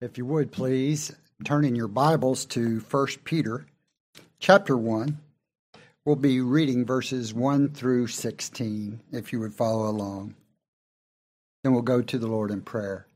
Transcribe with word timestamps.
If 0.00 0.16
you 0.16 0.24
would 0.26 0.52
please 0.52 1.12
turn 1.42 1.64
in 1.64 1.74
your 1.74 1.88
Bibles 1.88 2.44
to 2.46 2.78
1 2.88 3.06
Peter 3.24 3.66
chapter 4.38 4.76
1. 4.76 5.18
We'll 6.04 6.14
be 6.14 6.40
reading 6.40 6.86
verses 6.86 7.34
1 7.34 7.70
through 7.70 8.06
16 8.06 9.00
if 9.10 9.32
you 9.32 9.40
would 9.40 9.54
follow 9.54 9.90
along. 9.90 10.36
Then 11.64 11.72
we'll 11.72 11.82
go 11.82 12.00
to 12.00 12.16
the 12.16 12.28
Lord 12.28 12.52
in 12.52 12.60
prayer. 12.60 13.08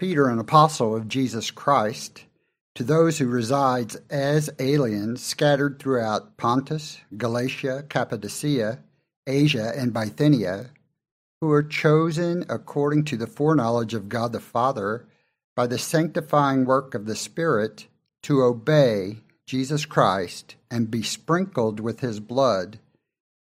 Peter, 0.00 0.28
an 0.28 0.40
apostle 0.40 0.96
of 0.96 1.06
Jesus 1.06 1.52
Christ, 1.52 2.24
to 2.74 2.82
those 2.82 3.18
who 3.18 3.28
reside 3.28 3.94
as 4.10 4.50
aliens 4.58 5.22
scattered 5.22 5.78
throughout 5.78 6.36
Pontus, 6.38 6.98
Galatia, 7.16 7.84
Cappadocia, 7.88 8.80
Asia, 9.28 9.72
and 9.76 9.92
Bithynia, 9.92 10.70
who 11.40 11.50
are 11.50 11.62
chosen 11.62 12.44
according 12.48 13.04
to 13.04 13.16
the 13.16 13.26
foreknowledge 13.26 13.94
of 13.94 14.08
God 14.08 14.32
the 14.32 14.40
Father 14.40 15.06
by 15.54 15.66
the 15.66 15.78
sanctifying 15.78 16.64
work 16.64 16.94
of 16.94 17.06
the 17.06 17.16
Spirit 17.16 17.86
to 18.22 18.42
obey 18.42 19.18
Jesus 19.46 19.86
Christ 19.86 20.56
and 20.70 20.90
be 20.90 21.02
sprinkled 21.02 21.80
with 21.80 22.00
his 22.00 22.20
blood, 22.20 22.78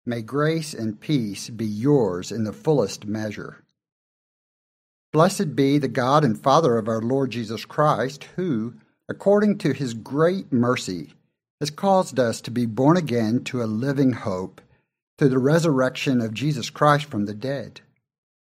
may 0.07 0.23
grace 0.23 0.73
and 0.73 1.01
peace 1.01 1.51
be 1.51 1.67
yours 1.67 2.33
in 2.33 2.45
the 2.45 2.53
fullest 2.53 3.05
measure. 3.05 3.63
Blessed 5.13 5.55
be 5.55 5.77
the 5.77 5.89
God 5.89 6.25
and 6.25 6.41
Father 6.41 6.79
of 6.79 6.89
our 6.89 7.03
Lord 7.03 7.31
Jesus 7.33 7.65
Christ, 7.67 8.25
who, 8.37 8.75
according 9.09 9.59
to 9.59 9.75
his 9.75 9.93
great 9.93 10.51
mercy, 10.53 11.13
has 11.61 11.71
caused 11.71 12.19
us 12.19 12.41
to 12.41 12.51
be 12.51 12.65
born 12.65 12.97
again 12.97 13.45
to 13.45 13.63
a 13.63 13.65
living 13.65 14.13
hope 14.13 14.61
through 15.23 15.29
the 15.29 15.39
resurrection 15.39 16.21
of 16.21 16.35
Jesus 16.35 16.69
Christ 16.69 17.05
from 17.05 17.27
the 17.27 17.33
dead, 17.33 17.81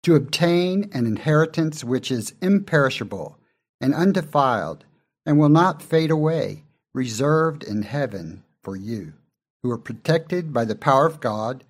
to 0.02 0.14
obtain 0.14 0.90
an 0.92 1.06
inheritance 1.06 1.82
which 1.82 2.10
is 2.10 2.34
imperishable 2.42 3.38
and 3.80 3.94
undefiled 3.94 4.84
and 5.24 5.38
will 5.38 5.48
not 5.48 5.80
fade 5.80 6.10
away, 6.10 6.64
reserved 6.92 7.64
in 7.64 7.80
heaven 7.80 8.44
for 8.62 8.76
you, 8.76 9.14
who 9.62 9.70
are 9.70 9.78
protected 9.78 10.52
by 10.52 10.66
the 10.66 10.76
power 10.76 11.06
of 11.06 11.20
God 11.20 11.64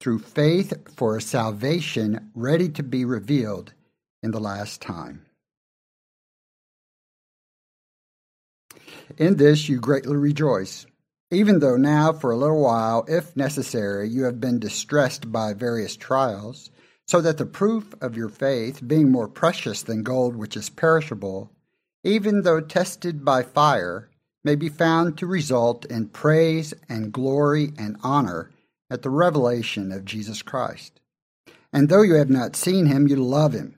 through 0.00 0.20
faith 0.20 0.72
for 0.96 1.14
a 1.14 1.20
salvation 1.20 2.30
ready 2.34 2.70
to 2.70 2.82
be 2.82 3.04
revealed 3.04 3.74
in 4.22 4.30
the 4.30 4.40
last 4.40 4.80
time. 4.80 5.26
In 9.18 9.36
this 9.36 9.68
you 9.68 9.78
greatly 9.78 10.16
rejoice 10.16 10.86
even 11.30 11.58
though 11.58 11.76
now, 11.76 12.12
for 12.12 12.30
a 12.30 12.36
little 12.36 12.62
while, 12.62 13.04
if 13.08 13.36
necessary, 13.36 14.08
you 14.08 14.24
have 14.24 14.40
been 14.40 14.58
distressed 14.58 15.30
by 15.30 15.52
various 15.52 15.96
trials, 15.96 16.70
so 17.06 17.20
that 17.20 17.38
the 17.38 17.46
proof 17.46 17.94
of 18.00 18.16
your 18.16 18.28
faith, 18.28 18.86
being 18.86 19.10
more 19.10 19.28
precious 19.28 19.82
than 19.82 20.02
gold 20.02 20.36
which 20.36 20.56
is 20.56 20.70
perishable, 20.70 21.50
even 22.04 22.42
though 22.42 22.60
tested 22.60 23.24
by 23.24 23.42
fire, 23.42 24.08
may 24.44 24.54
be 24.54 24.68
found 24.68 25.18
to 25.18 25.26
result 25.26 25.84
in 25.86 26.08
praise 26.08 26.72
and 26.88 27.12
glory 27.12 27.72
and 27.78 27.96
honor 28.02 28.50
at 28.90 29.02
the 29.02 29.10
revelation 29.10 29.92
of 29.92 30.04
Jesus 30.04 30.42
Christ. 30.42 31.00
And 31.72 31.88
though 31.88 32.02
you 32.02 32.14
have 32.14 32.30
not 32.30 32.56
seen 32.56 32.86
him, 32.86 33.08
you 33.08 33.16
love 33.16 33.52
him. 33.52 33.74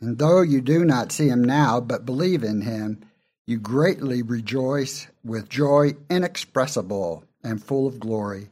And 0.00 0.18
though 0.18 0.40
you 0.42 0.60
do 0.60 0.84
not 0.84 1.12
see 1.12 1.28
him 1.28 1.44
now, 1.44 1.80
but 1.80 2.04
believe 2.04 2.42
in 2.42 2.62
him, 2.62 3.04
you 3.46 3.58
greatly 3.58 4.22
rejoice 4.22 5.08
with 5.24 5.48
joy 5.48 5.94
inexpressible 6.08 7.24
and 7.42 7.62
full 7.62 7.88
of 7.88 7.98
glory, 7.98 8.48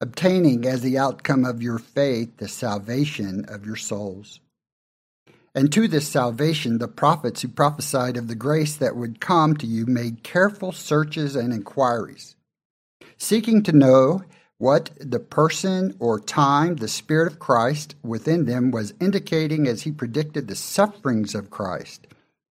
obtaining 0.00 0.64
as 0.64 0.82
the 0.82 0.96
outcome 0.96 1.44
of 1.44 1.62
your 1.62 1.78
faith 1.78 2.36
the 2.36 2.46
salvation 2.46 3.44
of 3.48 3.66
your 3.66 3.76
souls. 3.76 4.40
And 5.52 5.72
to 5.72 5.88
this 5.88 6.08
salvation, 6.08 6.78
the 6.78 6.86
prophets 6.86 7.42
who 7.42 7.48
prophesied 7.48 8.16
of 8.16 8.28
the 8.28 8.36
grace 8.36 8.76
that 8.76 8.94
would 8.94 9.20
come 9.20 9.56
to 9.56 9.66
you 9.66 9.84
made 9.84 10.22
careful 10.22 10.70
searches 10.70 11.34
and 11.34 11.52
inquiries, 11.52 12.36
seeking 13.16 13.64
to 13.64 13.72
know 13.72 14.22
what 14.58 14.90
the 15.00 15.18
person 15.18 15.96
or 15.98 16.20
time 16.20 16.76
the 16.76 16.86
Spirit 16.86 17.32
of 17.32 17.38
Christ 17.40 17.96
within 18.04 18.44
them 18.44 18.70
was 18.70 18.94
indicating 19.00 19.66
as 19.66 19.82
he 19.82 19.90
predicted 19.90 20.46
the 20.46 20.54
sufferings 20.54 21.34
of 21.34 21.50
Christ 21.50 22.06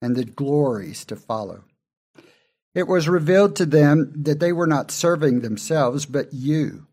and 0.04 0.16
the 0.16 0.24
glories 0.24 1.02
to 1.06 1.16
follow. 1.16 1.64
It 2.74 2.86
was 2.86 3.08
revealed 3.08 3.56
to 3.56 3.64
them 3.64 4.12
that 4.14 4.38
they 4.38 4.52
were 4.52 4.66
not 4.66 4.90
serving 4.90 5.40
themselves, 5.40 6.04
but 6.04 6.34
you. 6.34 6.86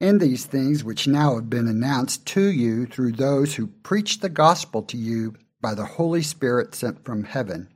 In 0.00 0.16
these 0.18 0.46
things 0.46 0.82
which 0.82 1.06
now 1.06 1.34
have 1.34 1.50
been 1.50 1.68
announced 1.68 2.24
to 2.28 2.40
you 2.40 2.86
through 2.86 3.12
those 3.12 3.56
who 3.56 3.66
preach 3.66 4.20
the 4.20 4.30
gospel 4.30 4.82
to 4.84 4.96
you 4.96 5.34
by 5.60 5.74
the 5.74 5.84
Holy 5.84 6.22
Spirit 6.22 6.74
sent 6.74 7.04
from 7.04 7.24
heaven, 7.24 7.68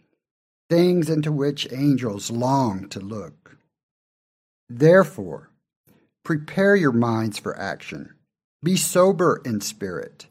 things 0.70 1.10
into 1.10 1.30
which 1.30 1.70
angels 1.70 2.30
long 2.30 2.88
to 2.88 2.98
look. 2.98 3.58
Therefore, 4.70 5.50
prepare 6.24 6.74
your 6.74 6.92
minds 6.92 7.38
for 7.38 7.56
action. 7.58 8.14
Be 8.62 8.76
sober 8.76 9.42
in 9.44 9.60
spirit. 9.60 10.28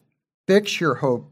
Fix 0.47 0.81
your 0.81 0.96
hope 0.96 1.31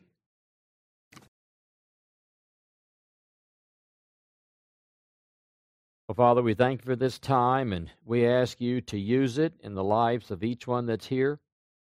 Well, 6.11 6.27
Father, 6.27 6.41
we 6.41 6.55
thank 6.55 6.81
you 6.81 6.85
for 6.87 6.97
this 6.97 7.19
time, 7.19 7.71
and 7.71 7.89
we 8.03 8.27
ask 8.27 8.59
you 8.59 8.81
to 8.81 8.99
use 8.99 9.37
it 9.37 9.53
in 9.61 9.75
the 9.75 9.83
lives 9.83 10.29
of 10.29 10.43
each 10.43 10.67
one 10.67 10.85
that's 10.85 11.07
here. 11.07 11.39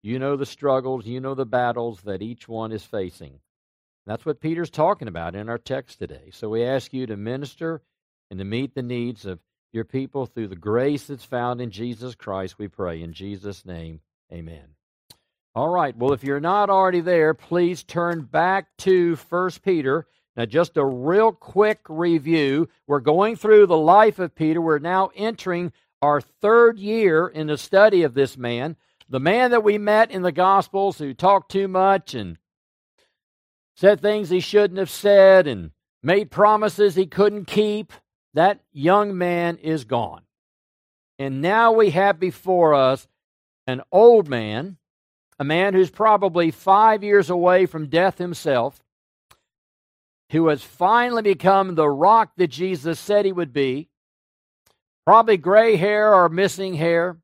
You 0.03 0.19
know 0.19 0.35
the 0.35 0.45
struggles, 0.45 1.07
you 1.07 1.19
know 1.19 1.33
the 1.33 1.43
battles 1.43 2.01
that 2.01 2.21
each 2.21 2.47
one 2.47 2.71
is 2.71 2.83
facing. 2.83 3.39
That's 4.05 4.23
what 4.23 4.39
Peter's 4.39 4.69
talking 4.69 5.07
about 5.07 5.35
in 5.35 5.49
our 5.49 5.57
text 5.57 5.97
today. 5.97 6.29
So 6.33 6.49
we 6.49 6.63
ask 6.63 6.93
you 6.93 7.07
to 7.07 7.17
minister 7.17 7.81
and 8.29 8.37
to 8.37 8.45
meet 8.45 8.75
the 8.75 8.83
needs 8.83 9.25
of 9.25 9.39
your 9.73 9.85
people 9.85 10.27
through 10.27 10.49
the 10.49 10.55
grace 10.55 11.07
that's 11.07 11.25
found 11.25 11.59
in 11.59 11.71
Jesus 11.71 12.13
Christ, 12.13 12.59
we 12.59 12.67
pray. 12.67 13.01
In 13.01 13.13
Jesus' 13.13 13.65
name, 13.65 14.01
amen. 14.31 14.75
All 15.55 15.69
right, 15.69 15.97
well, 15.97 16.13
if 16.13 16.23
you're 16.23 16.39
not 16.39 16.69
already 16.69 17.01
there, 17.01 17.33
please 17.33 17.83
turn 17.83 18.21
back 18.21 18.67
to 18.77 19.15
1 19.15 19.49
Peter 19.63 20.05
now, 20.35 20.45
just 20.45 20.77
a 20.77 20.85
real 20.85 21.33
quick 21.33 21.79
review. 21.89 22.69
We're 22.87 23.01
going 23.01 23.35
through 23.35 23.67
the 23.67 23.77
life 23.77 24.17
of 24.17 24.33
Peter. 24.33 24.61
We're 24.61 24.79
now 24.79 25.11
entering 25.15 25.73
our 26.01 26.21
third 26.21 26.79
year 26.79 27.27
in 27.27 27.47
the 27.47 27.57
study 27.57 28.03
of 28.03 28.13
this 28.13 28.37
man. 28.37 28.77
The 29.09 29.19
man 29.19 29.51
that 29.51 29.63
we 29.63 29.77
met 29.77 30.09
in 30.09 30.21
the 30.21 30.31
Gospels 30.31 30.97
who 30.97 31.13
talked 31.13 31.51
too 31.51 31.67
much 31.67 32.13
and 32.13 32.37
said 33.75 33.99
things 33.99 34.29
he 34.29 34.39
shouldn't 34.39 34.79
have 34.79 34.89
said 34.89 35.47
and 35.47 35.71
made 36.01 36.31
promises 36.31 36.95
he 36.95 37.07
couldn't 37.07 37.45
keep. 37.45 37.91
That 38.33 38.61
young 38.71 39.17
man 39.17 39.57
is 39.57 39.83
gone. 39.83 40.21
And 41.19 41.41
now 41.41 41.73
we 41.73 41.89
have 41.89 42.21
before 42.21 42.73
us 42.73 43.05
an 43.67 43.81
old 43.91 44.29
man, 44.29 44.77
a 45.37 45.43
man 45.43 45.73
who's 45.73 45.89
probably 45.89 46.51
five 46.51 47.03
years 47.03 47.29
away 47.29 47.65
from 47.65 47.87
death 47.87 48.17
himself 48.17 48.80
who 50.31 50.47
has 50.47 50.63
finally 50.63 51.21
become 51.21 51.75
the 51.75 51.89
rock 51.89 52.31
that 52.37 52.47
Jesus 52.47 52.99
said 52.99 53.25
he 53.25 53.33
would 53.33 53.51
be. 53.51 53.89
Probably 55.05 55.35
gray 55.35 55.75
hair 55.75 56.13
or 56.13 56.29
missing 56.29 56.73
hair, 56.73 57.17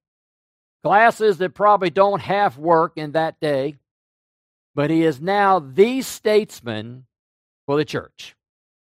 glasses 0.84 1.38
that 1.38 1.54
probably 1.54 1.90
don't 1.90 2.22
half 2.22 2.58
work 2.58 2.94
in 2.98 3.14
that 3.14 3.40
day, 3.40 3.76
but 4.76 4.90
he 4.90 5.04
is 5.04 5.22
now 5.22 5.60
the 5.60 6.02
statesman 6.02 7.06
for 7.66 7.78
the 7.78 7.86
church. 7.86 8.36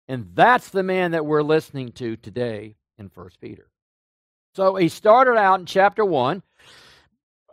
And 0.07 0.29
that's 0.33 0.69
the 0.69 0.83
man 0.83 1.11
that 1.11 1.25
we're 1.25 1.43
listening 1.43 1.91
to 1.93 2.15
today 2.15 2.77
in 2.97 3.09
1 3.13 3.29
Peter. 3.41 3.67
So 4.55 4.75
he 4.75 4.87
started 4.87 5.35
out 5.35 5.59
in 5.59 5.65
chapter 5.65 6.05
1 6.05 6.41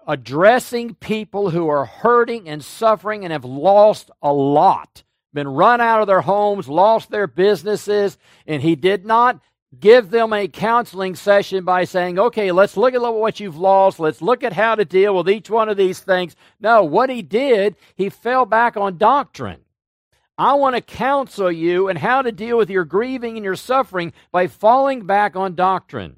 addressing 0.06 0.94
people 0.94 1.50
who 1.50 1.68
are 1.68 1.86
hurting 1.86 2.48
and 2.48 2.64
suffering 2.64 3.24
and 3.24 3.32
have 3.32 3.44
lost 3.44 4.10
a 4.20 4.32
lot 4.32 5.02
been 5.32 5.48
run 5.48 5.80
out 5.80 6.00
of 6.00 6.06
their 6.06 6.20
homes, 6.20 6.68
lost 6.68 7.10
their 7.10 7.26
businesses, 7.26 8.18
and 8.46 8.62
he 8.62 8.76
did 8.76 9.06
not 9.06 9.40
give 9.78 10.10
them 10.10 10.32
a 10.32 10.48
counseling 10.48 11.14
session 11.14 11.64
by 11.64 11.84
saying, 11.84 12.18
okay, 12.18 12.52
let's 12.52 12.76
look 12.76 12.94
at 12.94 13.00
what 13.00 13.40
you've 13.40 13.56
lost. 13.56 13.98
Let's 13.98 14.20
look 14.20 14.44
at 14.44 14.52
how 14.52 14.74
to 14.74 14.84
deal 14.84 15.16
with 15.16 15.30
each 15.30 15.48
one 15.48 15.70
of 15.70 15.78
these 15.78 16.00
things. 16.00 16.36
No, 16.60 16.84
what 16.84 17.08
he 17.08 17.22
did, 17.22 17.76
he 17.94 18.10
fell 18.10 18.44
back 18.44 18.76
on 18.76 18.98
doctrine, 18.98 19.60
I 20.38 20.54
want 20.54 20.76
to 20.76 20.82
counsel 20.82 21.52
you 21.52 21.88
and 21.88 21.98
how 21.98 22.22
to 22.22 22.32
deal 22.32 22.56
with 22.56 22.70
your 22.70 22.84
grieving 22.84 23.36
and 23.36 23.44
your 23.44 23.56
suffering 23.56 24.12
by 24.30 24.46
falling 24.46 25.06
back 25.06 25.36
on 25.36 25.54
doctrine. 25.54 26.16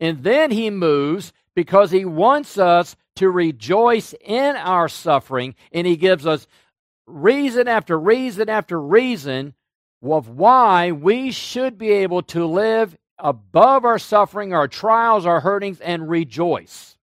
And 0.00 0.22
then 0.22 0.50
he 0.50 0.70
moves 0.70 1.32
because 1.54 1.90
he 1.90 2.04
wants 2.04 2.58
us 2.58 2.96
to 3.16 3.30
rejoice 3.30 4.14
in 4.24 4.56
our 4.56 4.88
suffering, 4.88 5.54
and 5.72 5.86
he 5.86 5.96
gives 5.96 6.24
us 6.26 6.46
reason 7.08 7.68
after 7.68 7.98
reason 7.98 8.48
after 8.48 8.80
reason 8.80 9.54
of 10.02 10.28
why 10.28 10.92
we 10.92 11.32
should 11.32 11.78
be 11.78 11.90
able 11.90 12.22
to 12.22 12.46
live 12.46 12.96
above 13.18 13.84
our 13.84 13.98
suffering, 13.98 14.52
our 14.52 14.68
trials, 14.68 15.26
our 15.26 15.40
hurtings, 15.40 15.80
and 15.80 16.08
rejoice. 16.08 16.96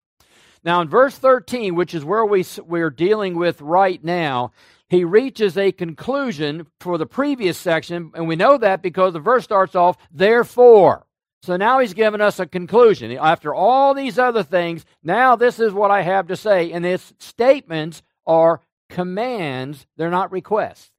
Now, 0.63 0.81
in 0.81 0.87
verse 0.87 1.17
13, 1.17 1.75
which 1.75 1.93
is 1.93 2.05
where 2.05 2.25
we, 2.25 2.45
we're 2.65 2.89
dealing 2.89 3.35
with 3.35 3.61
right 3.61 4.03
now, 4.03 4.51
he 4.87 5.03
reaches 5.03 5.57
a 5.57 5.71
conclusion 5.71 6.67
for 6.79 6.97
the 6.97 7.05
previous 7.05 7.57
section, 7.57 8.11
and 8.15 8.27
we 8.27 8.35
know 8.35 8.57
that 8.57 8.81
because 8.81 9.13
the 9.13 9.19
verse 9.19 9.43
starts 9.43 9.75
off, 9.75 9.97
therefore. 10.11 11.05
So 11.43 11.57
now 11.57 11.79
he's 11.79 11.93
given 11.93 12.21
us 12.21 12.39
a 12.39 12.47
conclusion. 12.47 13.11
After 13.11 13.53
all 13.53 13.93
these 13.93 14.17
other 14.17 14.41
things, 14.41 14.85
now 15.03 15.35
this 15.35 15.59
is 15.59 15.73
what 15.73 15.91
I 15.91 16.01
have 16.01 16.27
to 16.27 16.35
say. 16.35 16.71
And 16.71 16.83
his 16.83 17.13
statements 17.19 18.01
are 18.25 18.61
commands, 18.89 19.85
they're 19.97 20.09
not 20.09 20.31
requests. 20.31 20.91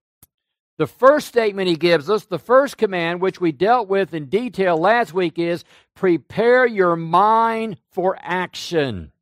The 0.79 0.87
first 0.87 1.27
statement 1.29 1.69
he 1.69 1.77
gives 1.77 2.11
us, 2.11 2.27
the 2.27 2.39
first 2.39 2.77
command, 2.77 3.21
which 3.21 3.41
we 3.41 3.51
dealt 3.51 3.89
with 3.89 4.13
in 4.13 4.27
detail 4.27 4.77
last 4.77 5.15
week, 5.15 5.39
is 5.39 5.65
prepare 5.95 6.67
your 6.67 6.97
mind 6.97 7.79
for 7.93 8.19
action. 8.21 9.13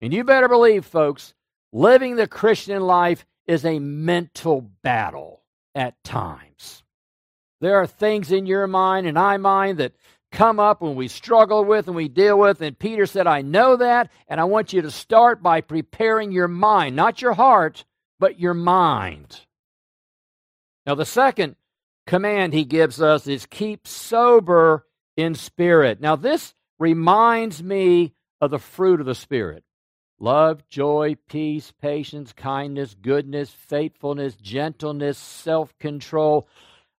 And 0.00 0.12
you 0.12 0.24
better 0.24 0.48
believe, 0.48 0.84
folks, 0.84 1.34
living 1.72 2.16
the 2.16 2.26
Christian 2.26 2.82
life 2.82 3.24
is 3.46 3.64
a 3.64 3.78
mental 3.78 4.62
battle 4.82 5.42
at 5.74 6.02
times. 6.02 6.82
There 7.60 7.76
are 7.76 7.86
things 7.86 8.32
in 8.32 8.46
your 8.46 8.66
mind 8.66 9.06
and 9.06 9.14
my 9.14 9.36
mind 9.36 9.78
that 9.78 9.92
come 10.36 10.60
up 10.60 10.82
when 10.82 10.94
we 10.94 11.08
struggle 11.08 11.64
with 11.64 11.86
and 11.88 11.96
we 11.96 12.08
deal 12.08 12.38
with. 12.38 12.60
And 12.60 12.78
Peter 12.78 13.06
said, 13.06 13.26
I 13.26 13.42
know 13.42 13.76
that, 13.76 14.10
and 14.28 14.40
I 14.40 14.44
want 14.44 14.72
you 14.72 14.82
to 14.82 14.90
start 14.90 15.42
by 15.42 15.62
preparing 15.62 16.30
your 16.30 16.46
mind, 16.46 16.94
not 16.94 17.22
your 17.22 17.32
heart, 17.32 17.84
but 18.20 18.38
your 18.38 18.54
mind. 18.54 19.40
Now, 20.84 20.94
the 20.94 21.06
second 21.06 21.56
command 22.06 22.52
he 22.52 22.64
gives 22.64 23.00
us 23.00 23.26
is 23.26 23.46
keep 23.46 23.88
sober 23.88 24.86
in 25.16 25.34
spirit. 25.34 26.00
Now, 26.00 26.16
this 26.16 26.54
reminds 26.78 27.62
me 27.62 28.12
of 28.40 28.50
the 28.50 28.58
fruit 28.58 29.00
of 29.00 29.06
the 29.06 29.14
Spirit 29.14 29.64
love, 30.18 30.66
joy, 30.68 31.16
peace, 31.28 31.72
patience, 31.80 32.32
kindness, 32.32 32.94
goodness, 33.00 33.50
faithfulness, 33.50 34.34
gentleness, 34.36 35.18
self 35.18 35.76
control. 35.78 36.48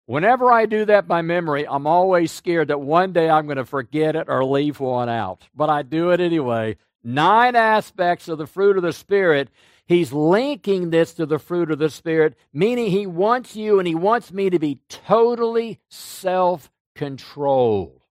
Whenever 0.07 0.51
I 0.51 0.65
do 0.65 0.85
that 0.85 1.07
by 1.07 1.21
memory, 1.21 1.67
I'm 1.67 1.85
always 1.85 2.31
scared 2.31 2.69
that 2.69 2.81
one 2.81 3.13
day 3.13 3.29
I'm 3.29 3.45
going 3.45 3.57
to 3.57 3.65
forget 3.65 4.15
it 4.15 4.27
or 4.27 4.43
leave 4.43 4.79
one 4.79 5.09
out. 5.09 5.47
But 5.53 5.69
I 5.69 5.83
do 5.83 6.09
it 6.09 6.19
anyway. 6.19 6.77
Nine 7.03 7.55
aspects 7.55 8.27
of 8.27 8.39
the 8.39 8.47
fruit 8.47 8.77
of 8.77 8.83
the 8.83 8.93
Spirit 8.93 9.49
He's 9.87 10.11
linking 10.11 10.89
this 10.89 11.13
to 11.13 11.25
the 11.25 11.39
fruit 11.39 11.71
of 11.71 11.79
the 11.79 11.89
Spirit, 11.89 12.35
meaning 12.51 12.91
he 12.91 13.07
wants 13.07 13.55
you 13.55 13.79
and 13.79 13.87
he 13.87 13.95
wants 13.95 14.33
me 14.33 14.49
to 14.49 14.59
be 14.59 14.81
totally 14.89 15.79
self 15.89 16.69
controlled. 16.93 18.01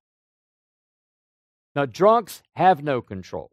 Now, 1.75 1.85
drunks 1.85 2.41
have 2.55 2.83
no 2.83 3.03
control. 3.03 3.51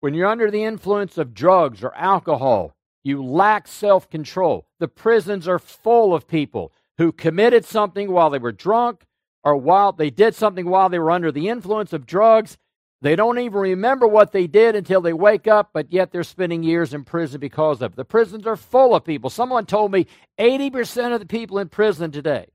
When 0.00 0.12
you're 0.12 0.26
under 0.26 0.50
the 0.50 0.64
influence 0.64 1.18
of 1.18 1.34
drugs 1.34 1.84
or 1.84 1.94
alcohol, 1.94 2.74
you 3.08 3.24
lack 3.24 3.66
self 3.66 4.08
control. 4.08 4.66
The 4.78 4.88
prisons 4.88 5.48
are 5.48 5.58
full 5.58 6.14
of 6.14 6.28
people 6.28 6.72
who 6.98 7.10
committed 7.10 7.64
something 7.64 8.12
while 8.12 8.30
they 8.30 8.38
were 8.38 8.52
drunk 8.52 9.04
or 9.42 9.56
while 9.56 9.92
they 9.92 10.10
did 10.10 10.34
something 10.34 10.68
while 10.68 10.88
they 10.88 10.98
were 10.98 11.10
under 11.10 11.32
the 11.32 11.48
influence 11.48 11.92
of 11.92 12.06
drugs 12.06 12.58
they 13.00 13.14
don't 13.14 13.38
even 13.38 13.58
remember 13.58 14.06
what 14.08 14.32
they 14.32 14.46
did 14.48 14.74
until 14.74 15.00
they 15.00 15.12
wake 15.12 15.46
up, 15.46 15.70
but 15.72 15.92
yet 15.92 16.10
they're 16.10 16.24
spending 16.24 16.64
years 16.64 16.92
in 16.92 17.04
prison 17.04 17.38
because 17.38 17.80
of 17.80 17.92
it. 17.92 17.96
The 17.96 18.04
prisons 18.04 18.46
are 18.46 18.56
full 18.56 18.94
of 18.94 19.04
people. 19.04 19.30
Someone 19.30 19.66
told 19.66 19.92
me 19.92 20.06
80% 20.38 21.14
of 21.14 21.20
the 21.20 21.26
people 21.26 21.58
in 21.58 21.68
prison 21.68 22.10
today 22.10 22.46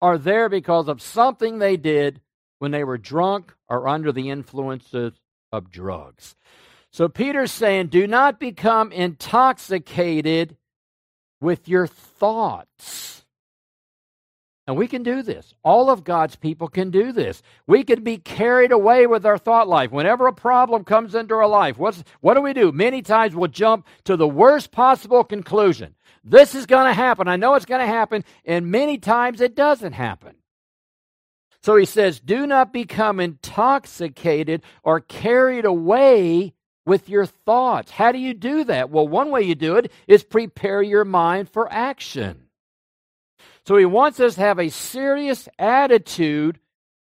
are 0.00 0.16
there 0.16 0.48
because 0.48 0.88
of 0.88 1.02
something 1.02 1.58
they 1.58 1.76
did 1.76 2.20
when 2.58 2.70
they 2.70 2.84
were 2.84 2.98
drunk 2.98 3.54
or 3.68 3.86
under 3.86 4.12
the 4.12 4.30
influences 4.30 5.12
of 5.52 5.70
drugs. 5.70 6.36
So 6.92 7.08
Peter's 7.08 7.50
saying, 7.50 7.86
do 7.86 8.06
not 8.06 8.38
become 8.38 8.92
intoxicated 8.92 10.56
with 11.40 11.66
your 11.66 11.86
thoughts. 11.86 13.24
And 14.66 14.76
we 14.76 14.86
can 14.86 15.02
do 15.02 15.22
this. 15.22 15.54
All 15.64 15.90
of 15.90 16.04
God's 16.04 16.36
people 16.36 16.68
can 16.68 16.90
do 16.90 17.10
this. 17.10 17.42
We 17.66 17.82
can 17.82 18.04
be 18.04 18.18
carried 18.18 18.70
away 18.70 19.06
with 19.06 19.26
our 19.26 19.38
thought 19.38 19.68
life. 19.68 19.90
Whenever 19.90 20.26
a 20.26 20.32
problem 20.32 20.84
comes 20.84 21.14
into 21.14 21.34
our 21.34 21.48
life, 21.48 21.78
what's, 21.78 22.04
what 22.20 22.34
do 22.34 22.42
we 22.42 22.52
do? 22.52 22.70
Many 22.70 23.02
times 23.02 23.34
we'll 23.34 23.48
jump 23.48 23.86
to 24.04 24.16
the 24.16 24.28
worst 24.28 24.70
possible 24.70 25.24
conclusion. 25.24 25.96
This 26.22 26.54
is 26.54 26.66
going 26.66 26.86
to 26.86 26.94
happen. 26.94 27.26
I 27.26 27.36
know 27.36 27.54
it's 27.54 27.66
going 27.66 27.80
to 27.80 27.86
happen. 27.86 28.24
And 28.44 28.70
many 28.70 28.98
times 28.98 29.40
it 29.40 29.56
doesn't 29.56 29.94
happen. 29.94 30.36
So 31.64 31.76
he 31.76 31.84
says, 31.84 32.20
do 32.20 32.46
not 32.46 32.72
become 32.72 33.18
intoxicated 33.18 34.62
or 34.84 35.00
carried 35.00 35.64
away 35.64 36.54
with 36.84 37.08
your 37.08 37.26
thoughts. 37.26 37.90
How 37.90 38.12
do 38.12 38.18
you 38.18 38.34
do 38.34 38.64
that? 38.64 38.90
Well, 38.90 39.06
one 39.06 39.30
way 39.30 39.42
you 39.42 39.54
do 39.54 39.76
it 39.76 39.92
is 40.06 40.24
prepare 40.24 40.82
your 40.82 41.04
mind 41.04 41.48
for 41.48 41.72
action. 41.72 42.48
So 43.66 43.76
he 43.76 43.84
wants 43.84 44.18
us 44.18 44.34
to 44.34 44.40
have 44.40 44.58
a 44.58 44.70
serious 44.70 45.48
attitude 45.58 46.58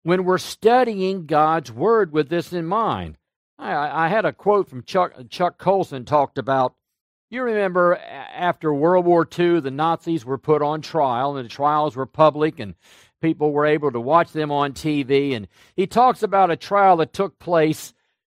when 0.02 0.24
we're 0.24 0.38
studying 0.38 1.26
God's 1.26 1.70
Word 1.70 2.12
with 2.12 2.28
this 2.30 2.52
in 2.52 2.64
mind. 2.64 3.18
I, 3.58 4.06
I 4.06 4.08
had 4.08 4.24
a 4.24 4.32
quote 4.32 4.68
from 4.68 4.82
Chuck, 4.82 5.12
Chuck 5.28 5.58
Colson 5.58 6.04
talked 6.04 6.38
about. 6.38 6.74
You 7.30 7.42
remember 7.42 7.96
after 7.96 8.72
World 8.72 9.04
War 9.04 9.28
II, 9.38 9.60
the 9.60 9.70
Nazis 9.70 10.24
were 10.24 10.38
put 10.38 10.62
on 10.62 10.80
trial, 10.80 11.36
and 11.36 11.44
the 11.44 11.52
trials 11.52 11.94
were 11.94 12.06
public, 12.06 12.58
and 12.58 12.74
people 13.20 13.52
were 13.52 13.66
able 13.66 13.90
to 13.92 14.00
watch 14.00 14.32
them 14.32 14.50
on 14.50 14.72
TV. 14.72 15.36
And 15.36 15.48
he 15.76 15.86
talks 15.86 16.22
about 16.22 16.50
a 16.50 16.56
trial 16.56 16.96
that 16.98 17.12
took 17.12 17.38
place, 17.38 17.92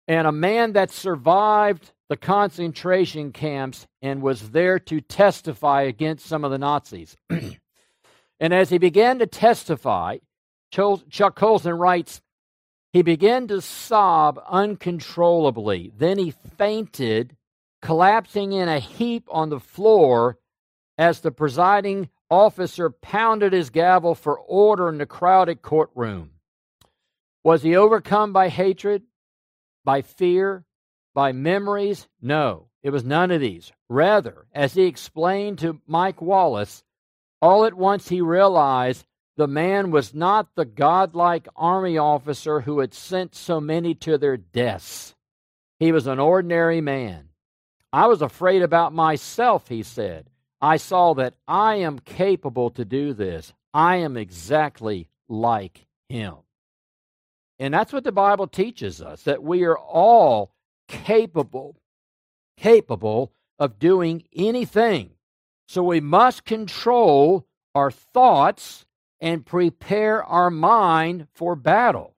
and 0.09 0.27
a 0.27 0.33
man 0.33 0.73
that 0.73 0.91
survived 0.91 1.93
the 2.09 2.17
concentration 2.17 3.31
camps 3.31 3.87
and 4.03 4.23
was 4.23 4.51
there 4.51 4.79
to 4.79 5.01
testify 5.01 5.83
against 5.83 6.27
some 6.27 6.45
of 6.45 6.51
the 6.51 6.59
Nazis. 6.59 7.17
And 8.41 8.55
as 8.55 8.71
he 8.71 8.79
began 8.79 9.19
to 9.19 9.27
testify, 9.27 10.19
Chuck 10.71 11.35
Colson 11.35 11.75
writes, 11.75 12.21
he 12.93 13.03
began 13.03 13.49
to 13.49 13.61
sob 13.61 14.41
uncontrollably. 14.49 15.93
Then 15.97 16.19
he 16.19 16.31
fainted, 16.57 17.37
collapsing 17.83 18.53
in 18.53 18.69
a 18.69 18.79
heap 18.79 19.25
on 19.29 19.51
the 19.51 19.61
floor 19.61 20.39
as 20.97 21.21
the 21.21 21.31
presiding 21.31 22.09
officer 22.31 22.91
pounded 22.91 23.53
his 23.53 23.71
gavel 23.71 24.15
for 24.15 24.39
order 24.39 24.89
in 24.89 24.99
the 24.99 25.07
crowded 25.07 25.63
courtroom. 25.63 26.31
Was 27.45 27.63
he 27.63 27.77
overcome 27.77 28.33
by 28.33 28.49
hatred, 28.49 29.03
by 29.89 30.03
fear, 30.03 30.67
by 31.15 31.33
memories? 31.33 32.09
No, 32.21 32.69
it 32.83 32.91
was 32.91 33.05
none 33.05 33.31
of 33.31 33.41
these. 33.41 33.73
Rather, 33.89 34.47
as 34.53 34.75
he 34.75 34.83
explained 34.83 35.61
to 35.61 35.81
Mike 35.87 36.21
Wallace, 36.21 36.85
all 37.41 37.65
at 37.65 37.73
once 37.73 38.07
he 38.11 38.21
realized 38.21 39.07
the 39.39 39.47
man 39.47 39.91
was 39.91 40.13
not 40.13 40.55
the 40.55 40.67
godlike 40.67 41.49
army 41.57 41.97
officer 41.97 42.61
who 42.61 42.81
had 42.81 42.93
sent 42.93 43.35
so 43.35 43.63
many 43.63 43.95
to 43.95 44.19
their 44.19 44.37
deaths. 44.37 45.15
He 45.79 45.91
was 45.91 46.07
an 46.07 46.19
ordinary 46.19 46.83
man. 46.83 47.31
I 47.91 48.09
was 48.09 48.21
afraid 48.21 48.61
about 48.61 48.93
myself, 48.93 49.69
he 49.69 49.83
said. 49.83 50.29
I 50.61 50.77
saw 50.77 51.15
that 51.15 51.33
I 51.49 51.77
am 51.77 51.99
capable 52.01 52.69
to 52.73 52.85
do 52.85 53.15
this. 53.15 53.55
I 53.73 53.97
am 53.97 54.19
exactly 54.19 55.09
like 55.31 55.87
him. 56.11 56.35
And 57.59 57.75
that's 57.75 57.93
what 57.93 58.05
the 58.05 58.13
Bible 58.13 58.47
teaches 58.47 59.03
us 59.03 59.23
that 59.23 59.43
we 59.43 59.65
are 59.65 59.79
all 59.79 60.53
capable 60.89 61.77
capable 62.57 63.33
of 63.59 63.79
doing 63.79 64.25
anything 64.35 65.11
so 65.69 65.83
we 65.83 66.01
must 66.01 66.45
control 66.45 67.47
our 67.75 67.91
thoughts 67.91 68.87
and 69.21 69.45
prepare 69.45 70.25
our 70.25 70.51
mind 70.51 71.27
for 71.35 71.55
battle. 71.55 72.15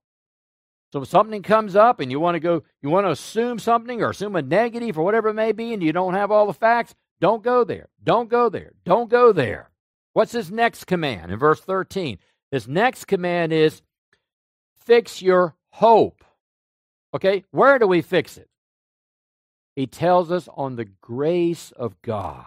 So 0.93 1.03
if 1.03 1.09
something 1.09 1.43
comes 1.43 1.77
up 1.77 2.01
and 2.01 2.11
you 2.11 2.21
want 2.21 2.37
to 2.37 2.41
go, 2.41 2.63
you 2.83 2.91
want 2.91 3.07
to 3.07 3.11
assume 3.11 3.59
something 3.59 4.03
or 4.03 4.11
assume 4.11 4.37
a 4.37 4.43
negative 4.43 4.99
or 4.99 5.05
whatever 5.05 5.29
it 5.29 5.35
may 5.35 5.53
be, 5.53 5.73
and 5.73 5.83
you 5.83 5.93
don't 5.93 6.15
have 6.15 6.31
all 6.31 6.47
the 6.47 6.53
facts, 6.53 6.95
don't 7.21 7.43
go 7.43 7.65
there. 7.65 7.89
Don't 8.03 8.29
go 8.29 8.49
there. 8.49 8.73
Don't 8.85 9.11
go 9.11 9.33
there. 9.33 9.71
What's 10.13 10.33
his 10.33 10.51
next 10.51 10.85
command 10.85 11.31
in 11.31 11.39
verse 11.39 11.61
13? 11.61 12.19
His 12.51 12.67
next 12.67 13.07
command 13.07 13.53
is 13.53 13.83
fix 14.85 15.23
your 15.23 15.55
hope. 15.71 16.25
Okay, 17.15 17.45
where 17.51 17.79
do 17.79 17.87
we 17.87 18.03
fix 18.03 18.37
it? 18.37 18.49
He 19.77 19.87
tells 19.87 20.31
us 20.31 20.49
on 20.55 20.77
the 20.77 20.85
grace 20.85 21.73
of 21.73 22.01
God. 22.03 22.47